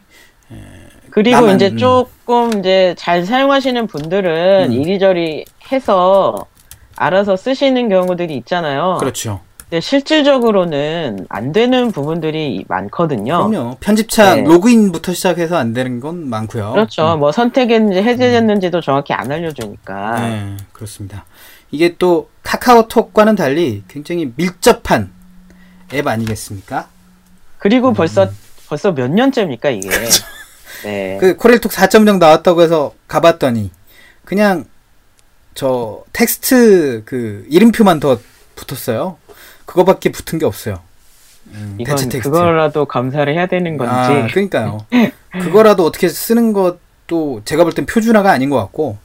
[1.10, 1.76] 그리고 나만, 이제 음.
[1.78, 4.72] 조금 이제 잘 사용하시는 분들은 음.
[4.72, 6.46] 이리저리 해서
[6.96, 8.98] 알아서 쓰시는 경우들이 있잖아요.
[9.00, 9.40] 그렇죠.
[9.68, 13.48] 근데 실질적으로는 안 되는 부분들이 많거든요.
[13.48, 13.76] 그럼요.
[13.80, 14.48] 편집창 네.
[14.48, 16.70] 로그인부터 시작해서 안 되는 건 많고요.
[16.72, 17.16] 그렇죠.
[17.16, 20.20] 뭐 선택했는지 해제됐는지도 정확히 안 알려주니까.
[20.20, 21.24] 네, 그렇습니다.
[21.72, 25.10] 이게 또 카카오톡과는 달리 굉장히 밀접한
[25.92, 26.88] 앱 아니겠습니까?
[27.58, 28.28] 그리고 벌써
[28.68, 29.88] 벌써 몇 년째입니까 이게?
[30.84, 31.14] 네.
[31.14, 31.18] 음.
[31.18, 33.72] 그 코렐톡 4.0 나왔다고 해서 가봤더니
[34.24, 34.64] 그냥
[35.54, 38.20] 저 텍스트 그 이름표만 더
[38.54, 39.16] 붙었어요.
[39.66, 40.80] 그거밖에 붙은 게 없어요.
[41.48, 42.30] 음, 이건 대체 텍스트.
[42.30, 43.92] 그거라도 감사를 해야 되는 건지.
[43.92, 44.86] 아, 그러니까요.
[45.40, 48.96] 그거라도 어떻게 쓰는 것도 제가 볼 땐 표준화가 아닌 것 같고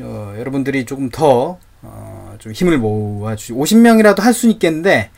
[0.00, 5.10] 어, 여러분들이 조금 더 어, 좀 힘을 모아주 50명이라도 할 수는 있겠는데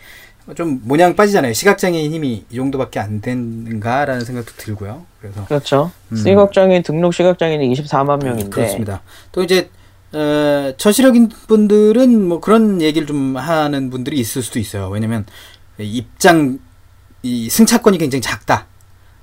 [0.55, 1.55] 좀 모양 빠지잖아요.
[1.55, 5.07] 시각장애인 힘이 이 정도밖에 안 되는가라는 생각도 들고요.
[5.21, 5.91] 그래서 그렇죠.
[6.13, 6.17] 음.
[6.17, 8.51] 시각장애인 등록 시각장애인이 24만 명인데.
[8.51, 9.01] 그렇습니다.
[9.33, 9.71] 또 이제
[10.15, 14.89] 어, 저시력인 분들은 뭐 그런 얘기를 좀 하는 분들이 있을 수도 있어요.
[14.89, 15.27] 왜냐면
[15.79, 16.59] 입장
[17.23, 18.67] 이 승차권이 굉장히 작다.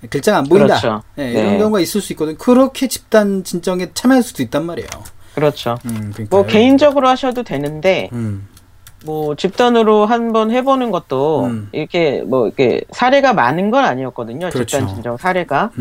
[0.10, 0.80] 글자가 안 보인다.
[0.80, 1.04] 그렇죠.
[1.16, 1.58] 네, 이런 네.
[1.60, 2.36] 경우가 있을 수 있거든.
[2.38, 4.90] 그렇게 집단 진정에 참여할 수도 있단 말이에요.
[5.36, 5.78] 그렇죠.
[5.86, 6.14] 음.
[6.30, 8.48] 뭐 개인적으로 하셔도 되는데 음,
[9.06, 11.70] 뭐 집단으로 한번 해보는 것도 음.
[11.72, 14.50] 이렇게 뭐 이렇게 사례가 많은 건 아니었거든요.
[14.50, 14.66] 그렇죠.
[14.66, 15.72] 집단 진정 사례가.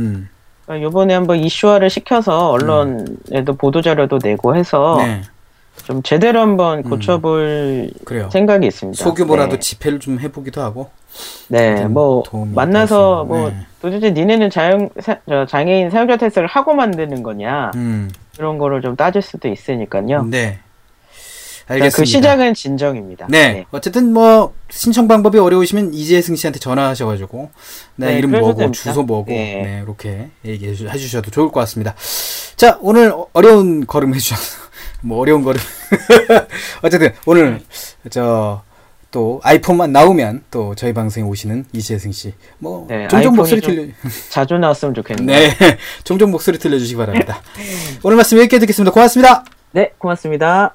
[0.70, 5.22] 음, 그러니까 요번에 한번 이슈화를 시켜서 언론에도 보도 자료도 내고 해서 네,
[5.84, 8.30] 좀 제대로 한번 고쳐볼 그래요.
[8.30, 9.02] 생각이 있습니다.
[9.02, 9.58] 소규모라도 네.
[9.58, 10.90] 집회를 좀 해보기도 하고.
[11.48, 12.22] 네, 좀뭐
[12.54, 13.56] 만나서 뭐 네.
[13.82, 14.90] 도대체 니네는 자영
[15.48, 20.22] 장애인 사용자 테스트를 하고 만드는 거냐 음, 그런 거를 좀 따질 수도 있으니까요.
[20.30, 20.60] 네.
[21.70, 22.04] 그 알겠습니다.
[22.04, 23.26] 시작은 진정입니다.
[23.30, 23.64] 네.
[23.70, 27.50] 어쨌든 뭐 신청 방법이 어려우시면 이재승 씨한테 전화하셔가지고
[27.96, 28.72] 내 네, 이름 뭐고 됩니다.
[28.82, 29.62] 주소 뭐고 네.
[29.62, 31.94] 네 이렇게 얘기해 주- 해주셔도 좋을 것 같습니다.
[32.56, 34.42] 자 오늘 어- 어려운 걸음 해주셔서
[35.02, 35.60] 뭐 어려운 걸음
[36.82, 37.60] 어쨌든 오늘
[38.10, 43.92] 저또 아이폰만 나오면 또 저희 방송에 오시는 이재승 씨 뭐 네, 종종 목소리 좀 들려
[44.28, 45.38] 자주 나왔으면 좋겠네요.
[45.38, 45.56] 네
[46.02, 47.40] 종종 목소리 들려 주시기 바랍니다.
[48.02, 48.90] 오늘 말씀 여기까지 듣겠습니다.
[48.92, 49.44] 고맙습니다.
[49.72, 50.74] 네, 고맙습니다.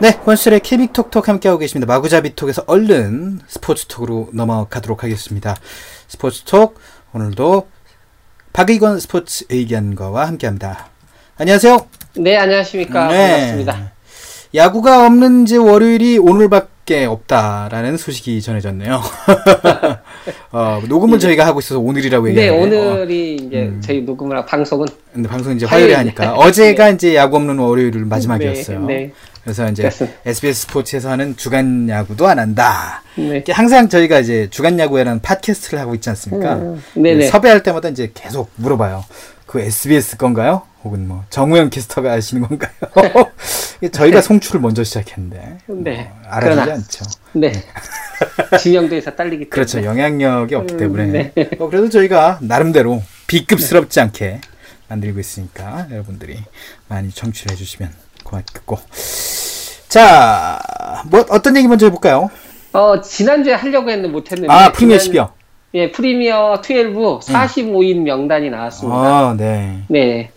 [0.00, 1.92] 네, 권수의 케빅톡톡 함께하고 계십니다.
[1.92, 5.56] 마구자비톡에서 얼른 스포츠톡으로 넘어가도록 하겠습니다.
[6.06, 6.78] 스포츠톡,
[7.12, 7.66] 오늘도
[8.52, 10.88] 박의건 스포츠 의견과와 함께합니다.
[11.36, 11.86] 안녕하세요.
[12.18, 13.08] 네, 안녕하십니까.
[13.08, 13.30] 네.
[13.30, 13.92] 반갑습니다.
[14.54, 19.02] 야구가 없는 이제 월요일이 오늘밖에 없다라는 소식이 전해졌네요.
[20.52, 23.80] 어, 녹음은 저희가 하고 있어서 오늘이라고 네, 얘기하는데 오늘이 이제 음.
[23.84, 25.98] 저희 녹음을 방송은 근데 방송 이제 화요일에 화요일.
[26.16, 28.80] 하니까 어제가 이제 야구 없는 월요일 마지막이었어요.
[28.86, 29.12] 네, 네.
[29.48, 30.18] 그래서 이제 그렇습니다.
[30.28, 33.02] SBS 스포츠에서 하는 주간 야구도 안 한다.
[33.16, 33.42] 네.
[33.50, 36.56] 항상 저희가 이제 주간 야구에라는 팟캐스트를 하고 있지 않습니까?
[36.56, 37.28] 음, 네네.
[37.28, 39.06] 섭외할 때마다 이제 계속 물어봐요.
[39.46, 40.62] 그 SBS 건가요?
[40.84, 42.70] 혹은 뭐 정우영 캐스터가 하시는 건가요?
[43.90, 46.10] 저희가 송출을 먼저 시작했는데 네.
[46.22, 47.04] 뭐 알아주지 그러나- 않죠.
[47.32, 47.52] 네.
[48.60, 49.48] 지명도에서 딸리기 때문에.
[49.48, 49.82] 그렇죠.
[49.82, 51.32] 영향력이 없기 음, 때문에.
[51.34, 51.50] 네.
[51.58, 54.42] 어, 그래도 저희가 나름대로 B급스럽지 않게
[54.88, 56.38] 만들고 있으니까 여러분들이
[56.88, 57.90] 많이 청취를 해주시면
[58.28, 58.78] 고맙겠고.
[59.88, 60.58] 자,
[61.10, 62.30] 뭐 어떤 얘기 먼저 해볼까요?
[62.72, 64.52] 어, 지난주에 하려고 했는데 못했는데.
[64.52, 65.30] 아, 프리미어 지난- 12여.
[65.74, 68.98] 예, 프리미어 12 45인 명단이 나왔습니다.
[68.98, 69.82] 아, 네.
[69.88, 70.30] 네.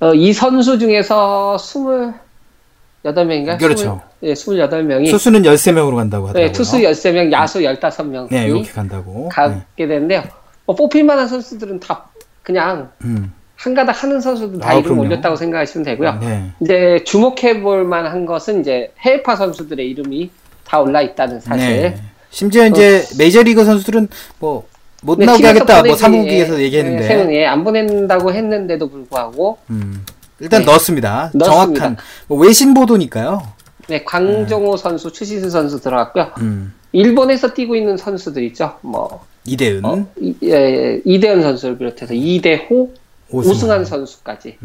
[0.00, 3.58] 어, 이 선수 중에서 28명인가?
[3.58, 4.00] 그렇죠.
[4.22, 5.10] 예, 28명이.
[5.10, 6.46] 투수는 13명으로 간다고 하더라고요.
[6.46, 9.24] 네, 투수 13명, 야수 15명이 네, 이렇게 간다고.
[9.24, 9.28] 네.
[9.30, 10.22] 가게 되는데요.
[10.64, 12.06] 뭐 뽑힐 만한 선수들은 다
[12.42, 13.32] 그냥 음.
[13.62, 15.02] 한 가닥 하는 선수들 다 아, 이름 그럼요.
[15.02, 16.18] 올렸다고 생각하시면 되고요.
[16.20, 16.50] 네.
[16.60, 20.30] 이제 주목해 볼 만한 것은 이제 해외파 선수들의 이름이
[20.64, 21.82] 다 올라 있다는 사실.
[21.82, 21.96] 네.
[22.30, 24.08] 심지어 이제 메이저리그 선수들은
[24.40, 25.74] 뭐못 네, 나오게 하겠다.
[25.74, 27.30] 뭐 보내지, 사무국에서 예, 얘기했는데.
[27.30, 30.04] 예, 예, 안 보낸다고 했는데도 불구하고 음.
[30.40, 30.66] 일단 네.
[30.66, 31.30] 넣었습니다.
[31.32, 31.44] 넣었습니다.
[31.44, 31.96] 정확한
[32.26, 33.42] 뭐 외신 보도니까요.
[33.86, 36.32] 네, 광종호 선수, 추시수 선수 들어갔고요.
[36.38, 36.74] 음.
[36.90, 38.74] 일본에서 뛰고 있는 선수들 있죠.
[38.80, 42.90] 뭐 이대은, 어, 이, 예, 이대현 선수를 비롯해서 이대호,
[43.32, 44.58] 오승환 선수까지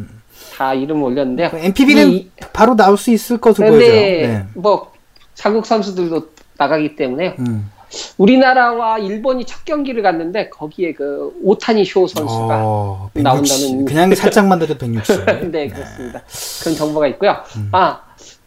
[0.57, 1.49] 다 이름 올렸는데요.
[1.53, 3.91] NPB는 이- 바로 나올 수 있을 것으로 보여져요.
[3.91, 4.45] 네.
[4.53, 4.91] 뭐
[5.35, 7.69] 자국 선수들도 나가기 때문에 음.
[8.17, 13.23] 우리나라와 일본이 첫 경기를 갔는데 거기에 그 오타니 쇼 선수가 어, 160.
[13.23, 15.51] 나온다는- 그냥 살짝만 더도 160.
[15.51, 16.21] 네 그렇습니다.
[16.61, 17.37] 그런 정보가 있고요.
[17.55, 17.69] 음.
[17.71, 18.01] 아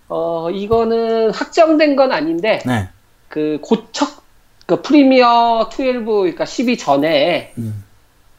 [0.09, 2.89] 어, 이거는 확정된 건 아닌데 네.
[3.29, 4.21] 그 고척
[4.67, 7.83] 그 프리미어 12 그러니까 12 전에 음.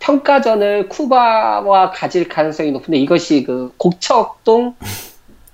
[0.02, 4.74] 평가전을 쿠바와 가질 가능성이 높은데 이것이 그 고척동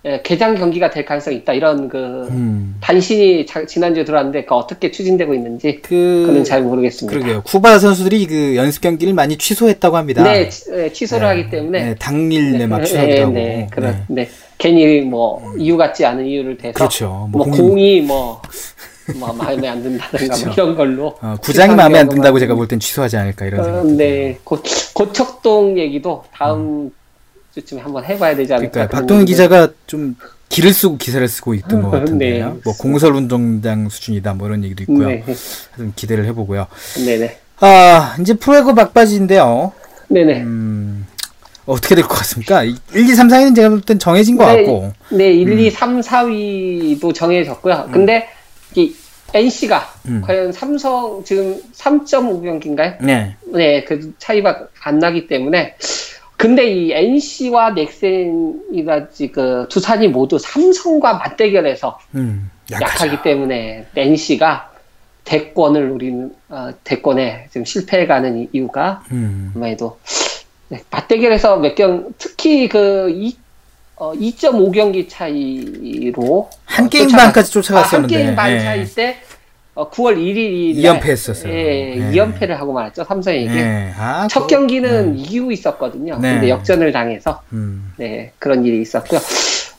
[0.05, 2.75] 예, 개장 경기가 될 가능성이 있다 이런 그 음.
[2.79, 7.17] 단신이 자- 지난주에 들어왔는데 그 어떻게 추진되고 있는지 그 그는 잘 모르겠습니다.
[7.17, 7.41] 그러게요.
[7.43, 10.23] 쿠바 선수들이 그 연습 경기를 많이 취소했다고 합니다.
[10.23, 13.33] 네, 치- 예, 취소를 하기 때문에 네, 당일에 막 네, 취소하기도 하고.
[13.33, 14.23] 네, 그런 네.
[14.23, 14.29] 네.
[14.57, 17.27] 괜히 뭐 이유 같지 않은 이유를 대서 그렇죠.
[17.31, 18.41] 뭐, 뭐 공이- 공이 뭐,
[19.15, 20.50] 뭐 마음에 안 든다든가 뭐 그렇죠.
[20.52, 23.86] 이런 걸로 어, 구장이 마음에 안 든다고 제가 볼 땐 취소하지 않을까 이런 어, 생각.
[23.93, 24.62] 네, 고,
[24.93, 26.91] 고척동 얘기도 다음
[27.54, 28.88] 주쯤에 한번 해봐야 되지 않을까.
[28.88, 30.15] 그러니까 얘기도- 기자가 좀
[30.50, 32.50] 기를 쓰고 기사를 쓰고 있던 것 같은데요.
[32.54, 32.60] 네.
[32.63, 35.08] 뭐 공설 운동장 수준이다 뭐 이런 얘기도 있고요.
[35.08, 35.24] 네,
[35.78, 36.67] 좀 기대를 해보고요.
[37.06, 39.72] 네네, 아 이제 프로야구 막바지인데요.
[40.10, 40.41] 네네.
[40.43, 41.06] 음,
[41.65, 42.63] 어떻게 될 것 같습니까?
[42.63, 44.93] 1, 2, 3, 4위는 제가 볼 땐 정해진 것 네, 같고.
[45.12, 47.89] 네, 1, 2, 3, 4위도 정해졌고요.
[47.91, 48.37] 근데 이
[49.34, 50.22] NC가 음.
[50.26, 53.04] 과연 삼성 지금 3.5경기인가요?
[53.04, 53.36] 네.
[53.54, 55.76] 네, 그 차이가 안 나기 때문에.
[56.38, 62.52] 근데 이 NC와 넥센이라지 그 두산이 모두 삼성과 맞대결해서 음.
[62.72, 64.72] 약하기 때문에 NC가
[65.24, 69.98] 대권을 우리는 어, 대권에 지금 실패해가는 이- 이유가 음, 아마도
[70.70, 73.36] 네, 맞대결에서 몇 경 특히 그 이,
[73.97, 78.15] 어, 2.5경기 차이로 한 어, 게임 쫓아가- 반까지 쫓아갔었는데.
[78.15, 78.60] 아, 한 게임 반 예.
[78.60, 79.17] 차이 때
[79.73, 81.53] 어, 9월 1일이 이연패 했었어요.
[81.53, 82.12] 예, 예.
[82.12, 83.49] 2연패를 하고 말았죠 삼성에게.
[83.53, 83.93] 네.
[83.97, 85.21] 아, 첫 그거- 경기는 네.
[85.21, 86.17] 이기고 있었거든요.
[86.19, 86.33] 네.
[86.33, 87.93] 근데 역전을 당해서 음.
[87.97, 89.19] 네, 그런 일이 있었고요.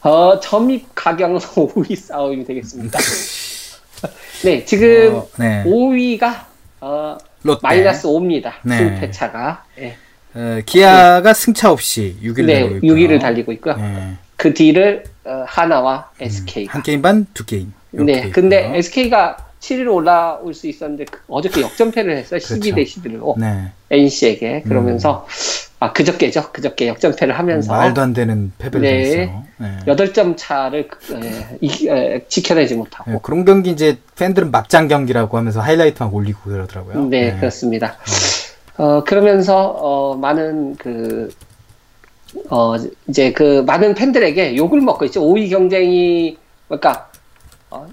[0.03, 2.99] 어, 점입 가경 5위 싸움이 되겠습니다.
[4.45, 5.65] 네, 지금 어, 네.
[5.65, 6.45] 5위가
[6.81, 7.61] 어, 롯데.
[7.63, 8.53] 마이너스 5입니다.
[8.63, 8.79] 네.
[8.79, 9.65] 승패 차가.
[9.77, 9.97] 네,
[10.35, 12.95] 어, 기아가 승차 없이 6위를 네 달리고 있고요.
[12.95, 13.77] 6위를 달리고 있고요.
[13.77, 14.15] 네.
[14.37, 16.73] 그 뒤를 어, 하나와 SK가.
[16.75, 17.73] 한 게임 반, 두 게임.
[17.91, 18.77] 네, 돼 근데 있고요.
[18.77, 22.39] SK가 7위로 올라올 수 있었는데 그- 어저께 역전패를 했어요.
[22.39, 23.73] 12대 11로 네.
[23.91, 25.27] NC에게 그러면서
[25.81, 26.53] 아 그저께죠.
[26.53, 29.27] 그저께 역전패를 하면서 말도 안 되는 패배를 네.
[29.27, 29.45] 당했어요.
[29.59, 29.79] 네.
[29.87, 33.11] 8점 차를 에, 이- 에, 지켜내지 못하고.
[33.11, 37.07] 네, 그런 경기 이제 팬들은 막장 경기라고 하면서 하이라이트만 올리고 그러더라고요.
[37.07, 37.97] 네, 그렇습니다.
[38.79, 41.31] 어, 그러면서, 어, 많은 그,
[42.49, 42.77] 어,
[43.09, 45.21] 이제 그 많은 팬들에게 욕을 먹고 있죠.
[45.23, 46.39] 5위 경쟁이,
[46.69, 47.11] 그러니까,
[47.71, 47.87] 어,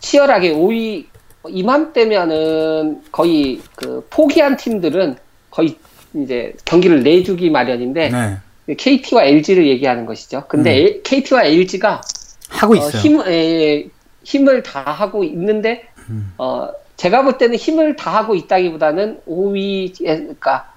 [0.00, 1.06] 치열하게 5위,
[1.48, 5.16] 이맘때면은 거의 그 포기한 팀들은
[5.50, 5.76] 거의
[6.14, 8.38] 이제 경기를 내주기 마련인데, 네.
[8.76, 10.44] KT와 LG를 얘기하는 것이죠.
[10.48, 11.00] 근데 음.
[11.02, 12.00] KT와 LG가
[12.48, 13.02] 하고 어, 있어요.
[13.02, 13.88] 힘, 예,
[14.24, 16.32] 힘을 다 하고 있는데 음.
[16.38, 20.72] 어, 제가 볼 때는 힘을 다 하고 있다기보다는 5위, 그러니까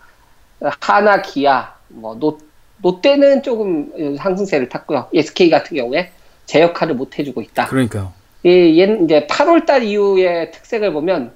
[0.79, 2.39] 하나, 기아, 뭐 롯,
[2.81, 5.09] 롯데는 조금 상승세를 탔고요.
[5.13, 6.11] SK 같은 경우에
[6.45, 7.65] 제 역할을 못 해주고 있다.
[7.67, 8.13] 그러니까요.
[8.45, 11.31] 예, 얘 이제 8월달 이후의 특색을 보면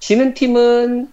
[0.00, 1.08] 지는 팀은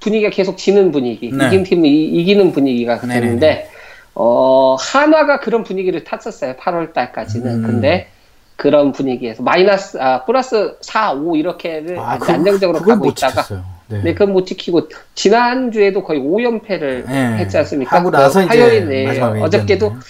[0.00, 1.46] 분위기가 계속 지는 분위기, 네.
[1.46, 3.00] 이긴 팀은 이, 이기는 분위기가.
[3.00, 3.70] 되는데
[4.14, 6.54] 어, 한화가 그런 분위기를 탔었어요.
[6.56, 7.44] 8월달까지는.
[7.46, 7.62] 음.
[7.62, 8.08] 근데
[8.56, 13.64] 그런 분위기에서 마이너스, 아, 플러스 4, 5 이렇게를 아, 그거- 안정적으로 가고 못 있다가 지켰어요.
[13.88, 14.00] 네.
[14.02, 17.36] 네, 그건 못 지키고 지난 주에도 거의 5연패를 네.
[17.38, 17.96] 했지 않습니까?
[17.98, 20.00] 하고 나서 그 이제 화요일 네, 마지막에 어저께도 이겼네.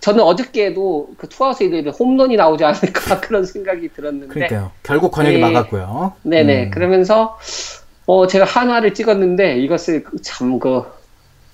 [0.00, 4.70] 저는 어저께도 그 투아웃 이들이 홈런이 나오지 않을까 그런 생각이 들었는데 그러니까요.
[4.82, 5.40] 결국 권혁이 네.
[5.40, 6.12] 막았고요.
[6.22, 6.70] 네네 음.
[6.70, 7.36] 그러면서
[8.06, 10.84] 어 제가 한화를 찍었는데 이것을 참 그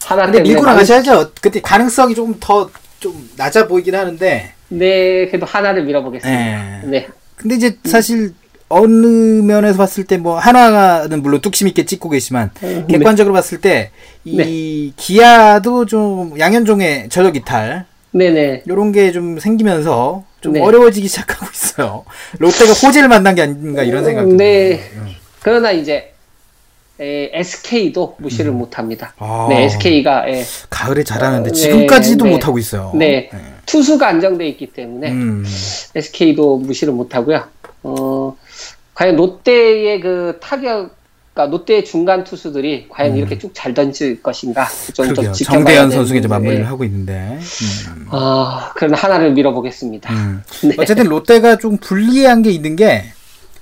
[0.05, 1.31] 하나 근데 때문에 밀고 나가셔야죠.
[1.41, 4.53] 근데 가능성이 좀더좀 낮아 보이긴 하는데.
[4.79, 6.41] 네 그래도 하나를 밀어보겠습니다.
[6.41, 6.81] 네.
[6.85, 7.09] 네.
[7.37, 8.33] 근데 이제 사실
[8.69, 9.07] 어느
[9.43, 12.85] 면에서 봤을 때 뭐 한화는 물론 뚝심 있게 찍고 계시지만 네.
[12.89, 13.91] 객관적으로 봤을 때
[14.27, 20.61] 이 기아도 좀 양현종의 전력 이탈 네네 요런 게 좀 생기면서 좀 네.
[20.63, 22.05] 어려워지기 시작하고 있어요.
[22.39, 24.37] 롯데가 호재를 만난 게 아닌가 이런 생각도.
[24.37, 24.79] 네.
[24.91, 25.09] 들어요.
[25.43, 26.15] 그러나 이제
[27.01, 29.15] 에, SK도 무시를 못합니다.
[29.19, 29.25] 음.
[29.25, 29.47] 아.
[29.51, 32.31] 네 SK가 예, 가을에 잘하는데 어, 네, 지금까지도 네.
[32.31, 32.93] 못 하고 있어요.
[32.95, 33.29] 네.
[33.67, 35.45] 투수가 안정돼 있기 때문에 음.
[35.95, 37.45] SK도 무시를 못하고요.
[37.83, 38.37] 어,
[38.95, 40.95] 과연 롯데의 그 타격,
[41.35, 45.09] 그러니까 롯데의 중간 투수들이 과연 이렇게 쭉 잘 던질 것인가 좀, 음.
[45.11, 45.27] 그러게요.
[45.27, 46.29] 좀 지켜봐야 정대현 선수가 이제.
[46.29, 46.65] 마무리를 네.
[46.65, 47.39] 하고 있는데.
[47.41, 48.07] 음.
[48.11, 50.13] 아, 그런 하나를 밀어보겠습니다.
[50.13, 50.43] 음.
[50.63, 50.75] 네.
[50.79, 53.05] 어쨌든 롯데가 좀 불리한 게 있는 게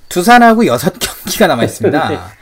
[0.08, 2.32] 두산하고 여섯 경기가 남아 있습니다.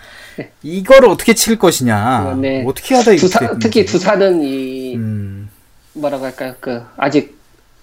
[0.63, 2.37] 이거를 어떻게 칠 것이냐.
[2.41, 2.65] 네.
[2.67, 3.59] 어떻게 하다 이렇게 두산.
[3.61, 5.49] 특히 두산은 이 음.
[5.93, 6.55] 뭐라고 할까요?
[6.61, 7.39] 그 아직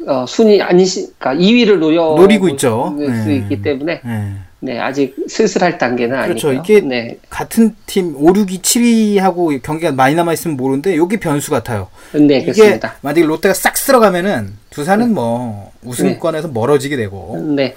[0.05, 2.95] 어, 순위 아니시, 그러니까 2위를 노려 노리고 있죠.
[2.97, 3.36] 수 네.
[3.38, 4.33] 있기 때문에 네.
[4.60, 6.49] 네 아직 슬슬할 단계는 그렇죠.
[6.49, 6.63] 아니고요.
[6.63, 11.88] 이게 네, 같은 팀 5, 6위, 7위하고 경기가 많이 남아 있으면 모르는데 여기 변수 같아요.
[12.13, 12.95] 네 이게 그렇습니다.
[13.01, 17.38] 만약에 롯데가 싹 쓸어가면은 두산은 뭐 우승권에서 멀어지게 되고.
[17.55, 17.75] 네.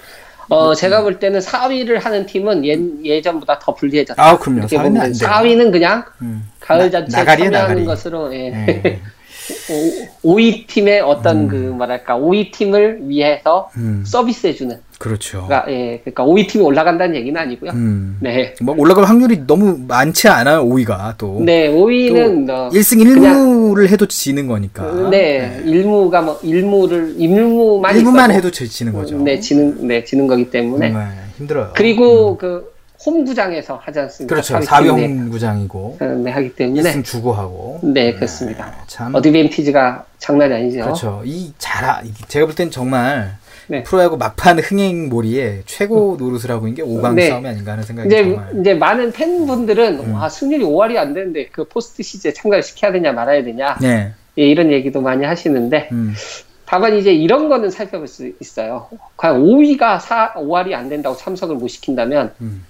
[0.48, 4.20] 어, 제가 볼 때는 4위를 하는 팀은 예, 예전보다 더 불리해졌다.
[4.20, 4.59] 아, 그럼요.
[4.61, 5.28] 이렇게 4위는 보면 안 돼요.
[5.30, 6.48] 4위는 그냥 음.
[6.59, 7.85] 가을 나- 잔치에 참여하는 나가리.
[7.85, 9.00] 것으로 예.
[9.50, 10.10] 네.
[10.22, 11.48] 오, 5위 팀의 어떤 음.
[11.48, 14.02] 그 뭐랄까 5위 팀을 위해서 음.
[14.06, 15.46] 서비스해주는 그렇죠.
[15.46, 17.70] 그러니까, 예, 그러니까 5위 팀이 올라간다는 얘기는 아니고요.
[17.70, 18.18] 음.
[18.20, 21.40] 네, 뭐 올라갈 확률이 너무 많지 않아요, 5위가 또.
[21.42, 25.08] 네 5위는 어, 1승 1무를 해도 지는 거니까.
[25.10, 29.16] 네, 일무가 뭐 일무를 일무만 1무만 있어도, 해도 지- 지는 거죠.
[29.18, 31.70] 네 지는 네 지는 거기 때문에 정말 힘들어요.
[31.74, 32.69] 그리고 그
[33.04, 34.34] 홈구장에서 하지 않습니까?
[34.34, 34.58] 그렇죠.
[34.58, 35.06] 4위 4위 팀, 네.
[35.22, 37.80] 홈구장이고 어, 네, 하기 때문에 1승 주고 하고.
[37.82, 38.74] 네 그렇습니다.
[38.86, 40.82] 참 어드밴티지가 장난이 아니죠.
[40.82, 41.22] 그렇죠.
[41.24, 43.36] 이 잘, 제가 볼 땐 정말
[43.68, 43.82] 네.
[43.84, 47.28] 프로야구 막판 흥행몰이에 최고 노릇을 하고 있는 게 5강 네.
[47.28, 48.60] 싸움이 아닌가 하는 생각이 이제 정말.
[48.60, 50.14] 이제 많은 팬분들은 음.
[50.14, 54.12] 와 승률이 5할이 안 되는데 그 포스트 시즌에 참가를 시켜야 되냐 말아야 되냐 네.
[54.38, 56.14] 예, 이런 얘기도 많이 하시는데 음.
[56.66, 58.86] 다만 이제 이런 거는 살펴볼 수 있어요.
[59.16, 62.64] 과연 5위가 4, 5할이 안 된다고 참석을 못 시킨다면 음.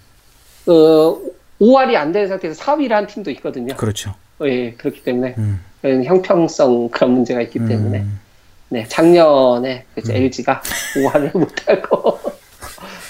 [0.67, 1.19] 어,
[1.61, 3.75] 5할이 안 되는 상태에서 4위를 한 팀도 있거든요.
[3.77, 4.15] 그렇죠.
[4.41, 5.61] 어, 예, 그렇기 때문에 음.
[5.83, 8.21] 형평성 그런 문제가 있기 때문에 음.
[8.69, 12.21] 네 작년에 그죠 LG가 5할을 못하고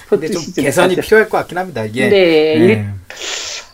[0.08, 1.84] 근데 좀 개선이 필요할 것 같긴 합니다.
[1.84, 2.08] 이게.
[2.08, 2.88] 네, 일- 네.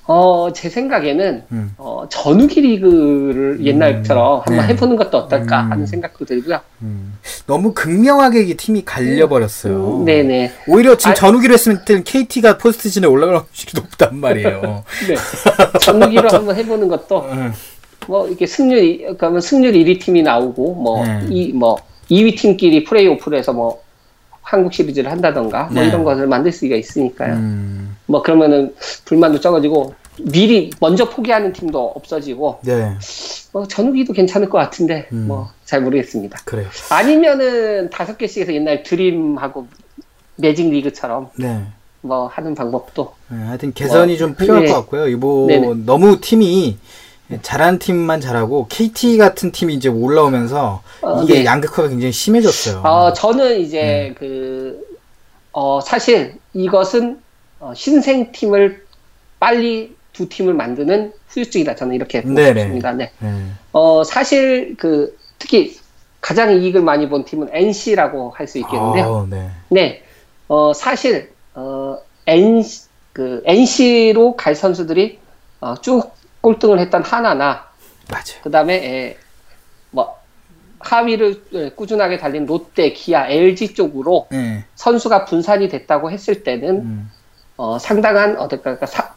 [0.09, 1.75] 어, 제 생각에는 음.
[1.79, 4.73] 어, 전우기 리그를 옛날처럼 한번 네.
[4.73, 5.73] 해보는 것도 어떨까 음.
[5.73, 6.61] 하는 생각도 들고요.
[6.83, 7.19] 음.
[7.47, 10.01] 너무 극명하게 이 팀이 갈려버렸어요.
[10.01, 10.53] 음, 네네.
[10.69, 14.85] 오히려 지금 아- 전우기로 했으면 때는 KT가 포스트진에 올라갈 확률이 높단 말이에요.
[15.09, 15.79] 네.
[15.81, 17.53] 전우기로 한번 해보는 것도 음.
[18.07, 21.27] 뭐 이렇게 승률 그러면 승률 1위 팀이 나오고 뭐 네.
[21.31, 21.77] 이뭐
[22.11, 23.83] 2위 팀끼리 플레이오프를 해서 뭐
[24.43, 25.89] 한국 시리즈를 한다던가 뭐 네.
[25.89, 27.35] 이런 것을 만들 수가 있으니까요.
[27.35, 27.97] 음.
[28.07, 28.75] 뭐 그러면은
[29.05, 32.97] 불만도 적어지고 미리 먼저 포기하는 팀도 없어지고 네,
[33.53, 35.27] 뭐 전우기도 괜찮을 것 같은데 음.
[35.29, 36.39] 뭐잘 모르겠습니다.
[36.45, 36.69] 그래요.
[36.91, 39.67] 아니면은 다섯 개씩 해서 옛날 드림하고
[40.37, 41.65] 매직 리그처럼 네.
[42.01, 44.71] 뭐 하는 방법도 네, 하여튼 개선이 뭐, 좀 필요할 네.
[44.71, 45.09] 것 같고요.
[45.09, 45.75] 이거 네네.
[45.85, 46.79] 너무 팀이
[47.43, 51.45] 잘하는 팀만 잘하고 KT 같은 팀이 이제 올라오면서 어, 이게 네.
[51.45, 52.83] 양극화가 굉장히 심해졌어요.
[52.83, 54.15] 어, 저는 이제 네.
[54.17, 54.87] 그,
[55.53, 57.21] 어, 사실 이것은
[57.59, 58.85] 어, 신생 팀을
[59.41, 61.75] 빨리 두 팀을 만드는 후유증이다.
[61.75, 62.61] 저는 이렇게 보고 네네.
[62.61, 62.93] 싶습니다.
[62.93, 63.13] 네.
[63.19, 63.29] 네.
[63.73, 65.79] 어, 사실 그, 특히
[66.23, 69.05] 가장 이익을 많이 본 팀은 NC라고 할 수 있겠는데요.
[69.05, 69.51] 아우, 네.
[69.69, 70.03] 네.
[70.49, 75.19] 어, 사실, 어, NC, 그, NC로 갈 선수들이
[75.61, 76.11] 어, 쭉
[76.41, 77.67] 꼴등을 했던 하나나,
[78.11, 78.41] 맞아요.
[78.43, 79.19] 그 다음에,
[79.91, 80.17] 뭐,
[80.79, 84.65] 하위를 예, 꾸준하게 달린 롯데, 기아, LG 쪽으로 네.
[84.77, 87.11] 선수가 분산이 됐다고 했을 때는 음.
[87.59, 89.15] 어, 상당한 어떨까 사-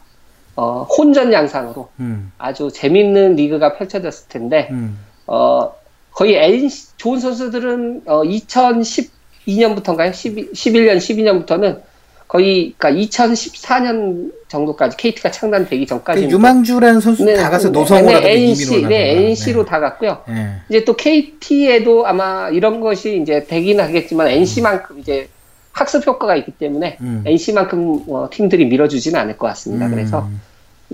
[0.60, 2.32] 어, 혼전 양상으로 음.
[2.36, 4.98] 아주 재밌는 리그가 펼쳐졌을 텐데 음.
[5.26, 5.72] 어,
[6.12, 10.12] 거의 NC, 좋은 선수들은 어, 2012년부터인가요?
[10.12, 11.80] 12, 11년, 12년부터는
[12.28, 18.86] 거의 그러니까 2014년 정도까지 KT가 창단되기 전까지 그 유망주라는 선수 다 가서 노성호라든가 네, NC,
[18.86, 20.18] 네, NC로 다 갔고요.
[20.28, 20.56] 네.
[20.68, 25.30] 이제 또 KT에도 아마 이런 것이 이제 되긴 하겠지만 NC만큼 이제
[25.72, 27.22] 학습 효과가 있기 때문에 음.
[27.26, 29.86] NC만큼 어, 팀들이 밀어주지는 않을 것 같습니다.
[29.86, 29.90] 음.
[29.90, 30.28] 그래서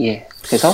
[0.01, 0.73] 예, 그래서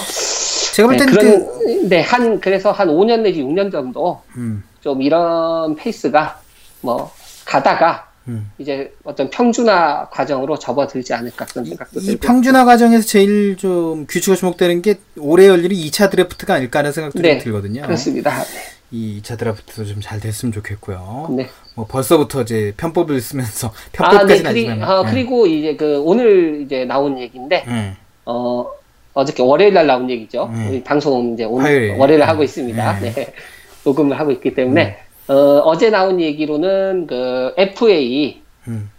[0.75, 4.65] 제가 볼 네, 때는 그런 네한 그래서 한 5년 내지 6년 정도 그, 음.
[4.81, 6.41] 좀 이런 페이스가
[6.81, 7.13] 뭐
[7.45, 8.51] 가다가 음.
[8.59, 14.37] 이제 어떤 평준화 과정으로 접어들지 않을까 그런 생각도 이 들고 평준화 과정에서 제일 좀 규칙가
[14.37, 17.83] 주목되는 게 올해 열리는 2차 드래프트가 아닐까 하는 생각도 좀 네, 들거든요.
[17.83, 18.45] 그렇습니다.
[18.93, 21.29] 이 2차 드래프트도 좀 잘 됐으면 좋겠고요.
[21.37, 21.49] 네.
[21.75, 25.11] 뭐 벌써부터 이제 편법을 쓰면서 아, 네, 편법까지는 그리, 아니지만 어, 네.
[25.11, 27.97] 그리고 이제 그 오늘 이제 나온 얘기인데 네.
[28.25, 28.67] 어
[29.15, 30.51] 어저께 월요일 날 나온 얘기죠.
[30.53, 30.83] 네.
[30.83, 31.97] 방송 이제 오늘 화요일.
[31.99, 33.01] 월요일에 하고 있습니다.
[33.01, 33.13] 네.
[33.13, 33.33] 네.
[33.85, 34.97] 녹음을 하고 있기 때문에
[35.29, 38.91] 어, 제 나온 얘기로는 그 FA 음.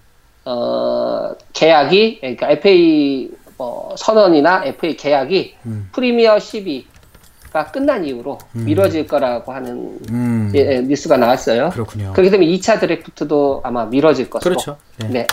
[0.45, 5.89] 어, 계약이 그러니까 FA 뭐 선언이나 FA 계약이 음.
[5.93, 8.65] 프리미어 12가 끝난 이후로 음.
[8.65, 10.51] 미뤄질 거라고 하는 음.
[10.55, 11.69] 예, 예, 뉴스가 나왔어요.
[11.69, 12.11] 그렇군요.
[12.13, 14.77] 그렇기 때문에 2차 드래프트도 아마 미뤄질 것으로 그렇죠.
[15.09, 15.25] 네.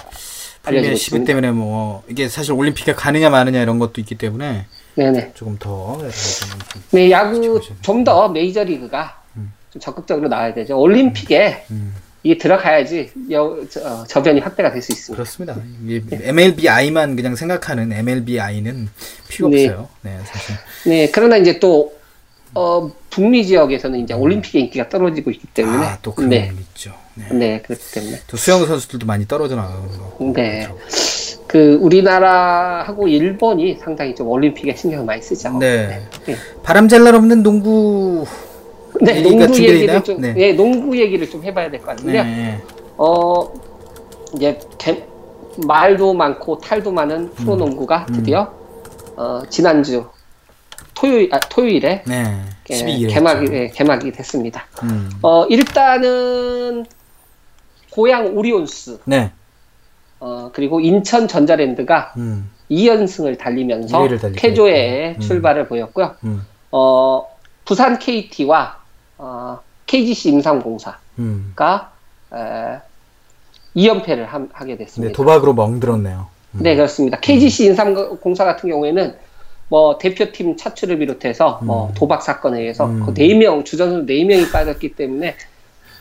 [0.65, 0.71] 네.
[0.71, 1.27] 프리미어 알려지고 12 있습니다.
[1.27, 5.33] 때문에 뭐 이게 사실 올림픽에 가느냐 마느냐 이런 것도 있기 때문에 네네.
[5.35, 5.99] 조금 더
[6.91, 7.61] 네, 야구.
[7.83, 9.53] 좀 더 메이저 리그가 음.
[9.71, 10.79] 좀 적극적으로 나와야 되죠.
[10.79, 15.15] 올림픽에 음, 이게 들어가야지 여, 저, 어, 저변이 확대가 될 수 있습니다.
[15.17, 15.57] 그렇습니다.
[15.87, 18.89] 이게 MLBI만 그냥 생각하는 MLBI는
[19.29, 19.69] 필요 네.
[19.69, 19.89] 없어요.
[20.03, 20.57] 네, 사실.
[20.87, 21.95] 네, 그러나 이제 또
[22.53, 25.83] 어, 북미 지역에서는 이제 올림픽의 인기가 떨어지고 있기 때문에 음.
[25.83, 26.93] 아, 또 그런 네, 게 있죠.
[27.15, 27.25] 네.
[27.33, 30.33] 네, 그렇기 때문에 또 수영 선수들도 많이 떨어져 나가고.
[30.35, 30.65] 네.
[30.67, 30.79] 그렇죠.
[31.47, 35.59] 그 우리나라하고 일본이 상당히 좀 올림픽에 신경을 많이 쓰죠.
[35.59, 36.01] 네.
[36.27, 36.37] 네.
[36.63, 38.25] 바람 잘날 없는 농구
[39.01, 40.03] 네, 농구 얘기를?
[40.05, 40.35] 좀, 네.
[40.37, 42.23] 예, 농구 얘기를 좀 해봐야 될 것 같은데요.
[42.23, 42.61] 네.
[42.97, 43.53] 어,
[44.37, 45.05] 이제 개-
[45.67, 48.15] 말도 많고 탈도 많은 프로농구가 음.
[48.15, 48.53] 드디어
[49.17, 50.07] 어, 지난주
[50.95, 52.25] 토요일 아, 토요일에 네.
[52.71, 53.11] 예, 12일.
[53.11, 54.67] 개막이 예, 개막이 됐습니다.
[54.85, 55.11] 음.
[55.23, 56.85] 어, 일단은
[57.91, 59.33] 고양 오리온스 네.
[60.21, 62.51] 어, 그리고 인천 전자랜드가 음.
[62.71, 64.07] 2연승을 달리면서
[65.13, 65.17] 있고.
[65.17, 65.21] 음.
[65.21, 66.15] 출발을 보였고요.
[66.25, 66.47] 음.
[66.71, 67.27] 어,
[67.65, 68.79] 부산 KT와
[69.19, 71.55] 어, KGC 임상공사가 음.
[72.33, 72.81] 에,
[73.77, 75.15] 2연패를 하게 네, 됐습니다.
[75.15, 76.29] 도박으로 멍들었네요.
[76.55, 76.61] 음.
[76.63, 77.19] 네, 그렇습니다.
[77.21, 79.15] KGC 인삼공사 같은 경우에는
[79.69, 81.95] 뭐 대표팀 차출을 비롯해서 뭐 음.
[81.95, 83.07] 도박 사건에 의해서 음.
[83.07, 85.37] 그 4명, 주전수 4명이 빠졌기 때문에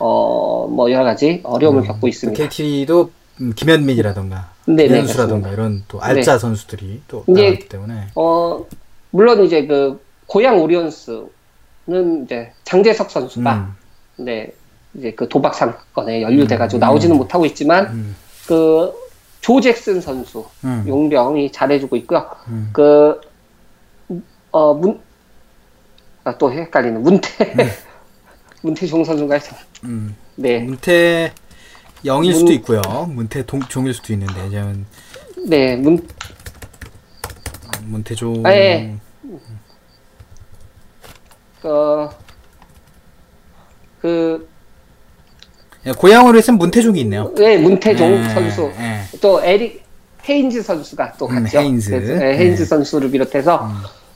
[0.00, 2.42] 어, 뭐 여러 가지 어려움을 겪고 있습니다.
[2.42, 8.64] KT도 음, 김현민이라던가 네, 네, 김현수라던가 이런 또 알짜 선수들이 또 나왔기 때문에 어,
[9.10, 14.24] 물론 이제 그 고양 오리온스는 이제 장재석 선수가 음.
[14.24, 14.52] 네,
[14.94, 16.80] 이제 그 도박 사건에 연루돼가지고 음.
[16.80, 18.16] 나오지는 못하고 있지만 음.
[18.46, 20.84] 그조 잭슨 선수 음.
[20.86, 22.28] 용병이 잘해주고 있고요.
[22.48, 22.70] 음.
[22.72, 23.20] 그,
[24.50, 25.00] 어, 문,
[26.24, 27.54] 아, 또 헷갈리는, 문태,
[28.62, 29.40] 문태 종 선수인가요?
[29.84, 30.14] 음.
[30.36, 31.32] 네, 문태
[32.04, 32.80] 영일 문- 수도 있고요.
[33.08, 34.86] 문태 동, 종일 수도 있는데 저는
[35.46, 36.06] 네, 문,
[37.84, 38.94] 문태종 아, 예.
[41.62, 42.08] 어,
[44.00, 44.48] 그,
[45.86, 47.32] 예, 고향으로 했으면 문태종이 있네요.
[47.36, 48.72] 네, 문태종 예, 선수.
[48.78, 49.00] 예.
[49.20, 49.82] 또 에릭
[50.28, 51.58] 헤인즈 선수가 또 음, 갔죠.
[51.58, 51.90] 헤인즈.
[51.90, 52.64] 그래서, 네, 헤인즈 예.
[52.66, 53.74] 선수를 비롯해서, 음.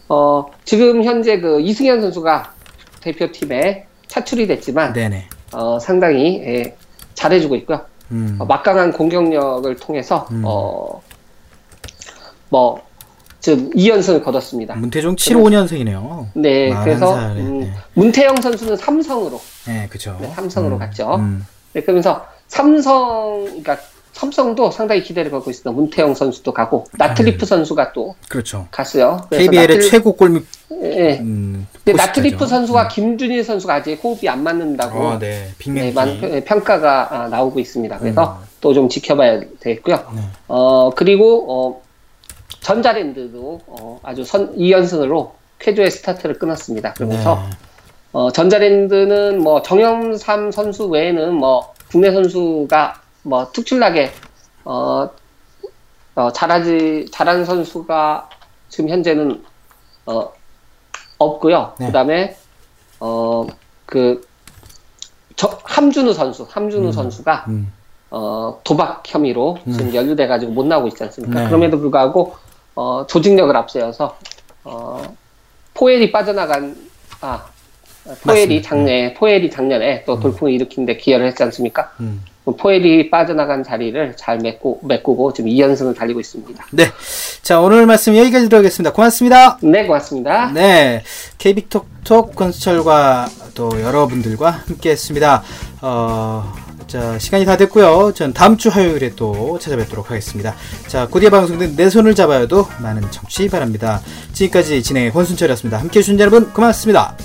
[0.08, 2.54] 어, 지금 현재 그 이승현 선수가
[3.00, 5.26] 대표팀에 차출이 됐지만, 네네.
[5.52, 6.76] 어, 상당히, 예,
[7.14, 7.80] 잘해주고 있고요.
[8.12, 8.36] 음.
[8.38, 10.42] 어, 막강한 공격력을 통해서 음.
[10.44, 11.02] 어,
[12.48, 12.80] 뭐
[13.40, 14.76] 지금 2연승을 거뒀습니다.
[14.76, 16.26] 문태종 75년생이네요.
[16.34, 17.72] 네, 41 그래서 살에, 음, 네.
[17.94, 20.16] 문태영 선수는 삼성으로 네, 그죠.
[20.20, 21.16] 네, 삼성으로 갔죠.
[21.16, 21.44] 음.
[21.72, 23.78] 네, 그러면서 삼성 그러니까
[24.12, 25.72] 삼성도 상당히 기대를 걸고 있습니다.
[25.72, 28.68] 문태영 선수도 가고 나트리프 선수가 또 그렇죠.
[28.70, 29.26] 갔어요.
[29.30, 30.46] KBL의 나트리- 최고 골밑
[30.84, 31.18] 예.
[31.20, 32.02] 음, 근데.
[32.02, 32.88] 나트리프 선수와 음.
[32.88, 35.48] 김준일 선수가 아직 호흡이 안 맞는다고 어, 네.
[35.66, 37.98] 네, 많은 평- 예, 평가가 아, 나오고 있습니다.
[37.98, 38.46] 그래서 음.
[38.62, 39.96] 또좀 지켜봐야 되겠고요.
[40.14, 40.20] 네.
[40.48, 41.82] 어, 그리고, 어,
[42.60, 46.94] 전자랜드도, 어, 아주 선, 2연승으로 쾌조의 스타트를 끊었습니다.
[46.94, 47.50] 그러면서, 네.
[48.12, 54.10] 어, 전자랜드는 뭐, 정영삼 선수 외에는 뭐, 국내 선수가 뭐, 특출나게,
[54.64, 55.10] 어,
[56.14, 58.30] 어, 잘하지, 잘하는 선수가
[58.70, 59.42] 지금 현재는,
[60.06, 60.32] 어,
[61.18, 61.74] 없고요.
[61.78, 61.86] 네.
[61.86, 62.36] 그 다음에,
[63.00, 63.46] 어,
[63.86, 64.26] 그,
[65.36, 66.92] 저 함준우 선수, 함준우 음.
[66.92, 67.72] 선수가 음.
[68.10, 71.40] 어, 도박 혐의로 지금 연루돼 가지고 못 나오고 있지 않습니까?
[71.40, 71.46] 네.
[71.48, 72.36] 그럼에도 불구하고
[72.76, 74.16] 어, 조직력을 앞세워서
[74.62, 75.02] 어,
[75.74, 76.76] 포엘이 빠져나간
[77.20, 77.44] 아
[78.22, 78.62] 포엘이.
[78.62, 81.90] 작년에 포엘이 작년에 또 돌풍을 일으키는데 기여를 했지 않습니까?
[82.52, 86.66] 포엘이 빠져나간 자리를 잘 메꾸, 메꾸고 지금 2연승을 달리고 있습니다.
[86.72, 86.86] 네.
[87.42, 88.92] 자, 오늘 말씀 여기까지 들어가겠습니다.
[88.92, 89.58] 고맙습니다.
[89.62, 90.50] 네, 고맙습니다.
[90.52, 91.02] 네.
[91.38, 95.42] KB톡톡 건수철과 또 여러분들과 함께 했습니다.
[95.80, 96.52] 어,
[96.86, 98.12] 자, 시간이 다 됐고요.
[98.14, 100.54] 전 다음 주 화요일에 또 찾아뵙도록 하겠습니다.
[100.86, 104.00] 자, 곧이어 방송된 내 손을 잡아요도 많은 청취 바랍니다.
[104.32, 105.78] 지금까지 진행의 권순철이었습니다.
[105.78, 107.16] 함께 해주신 여러분 고맙습니다.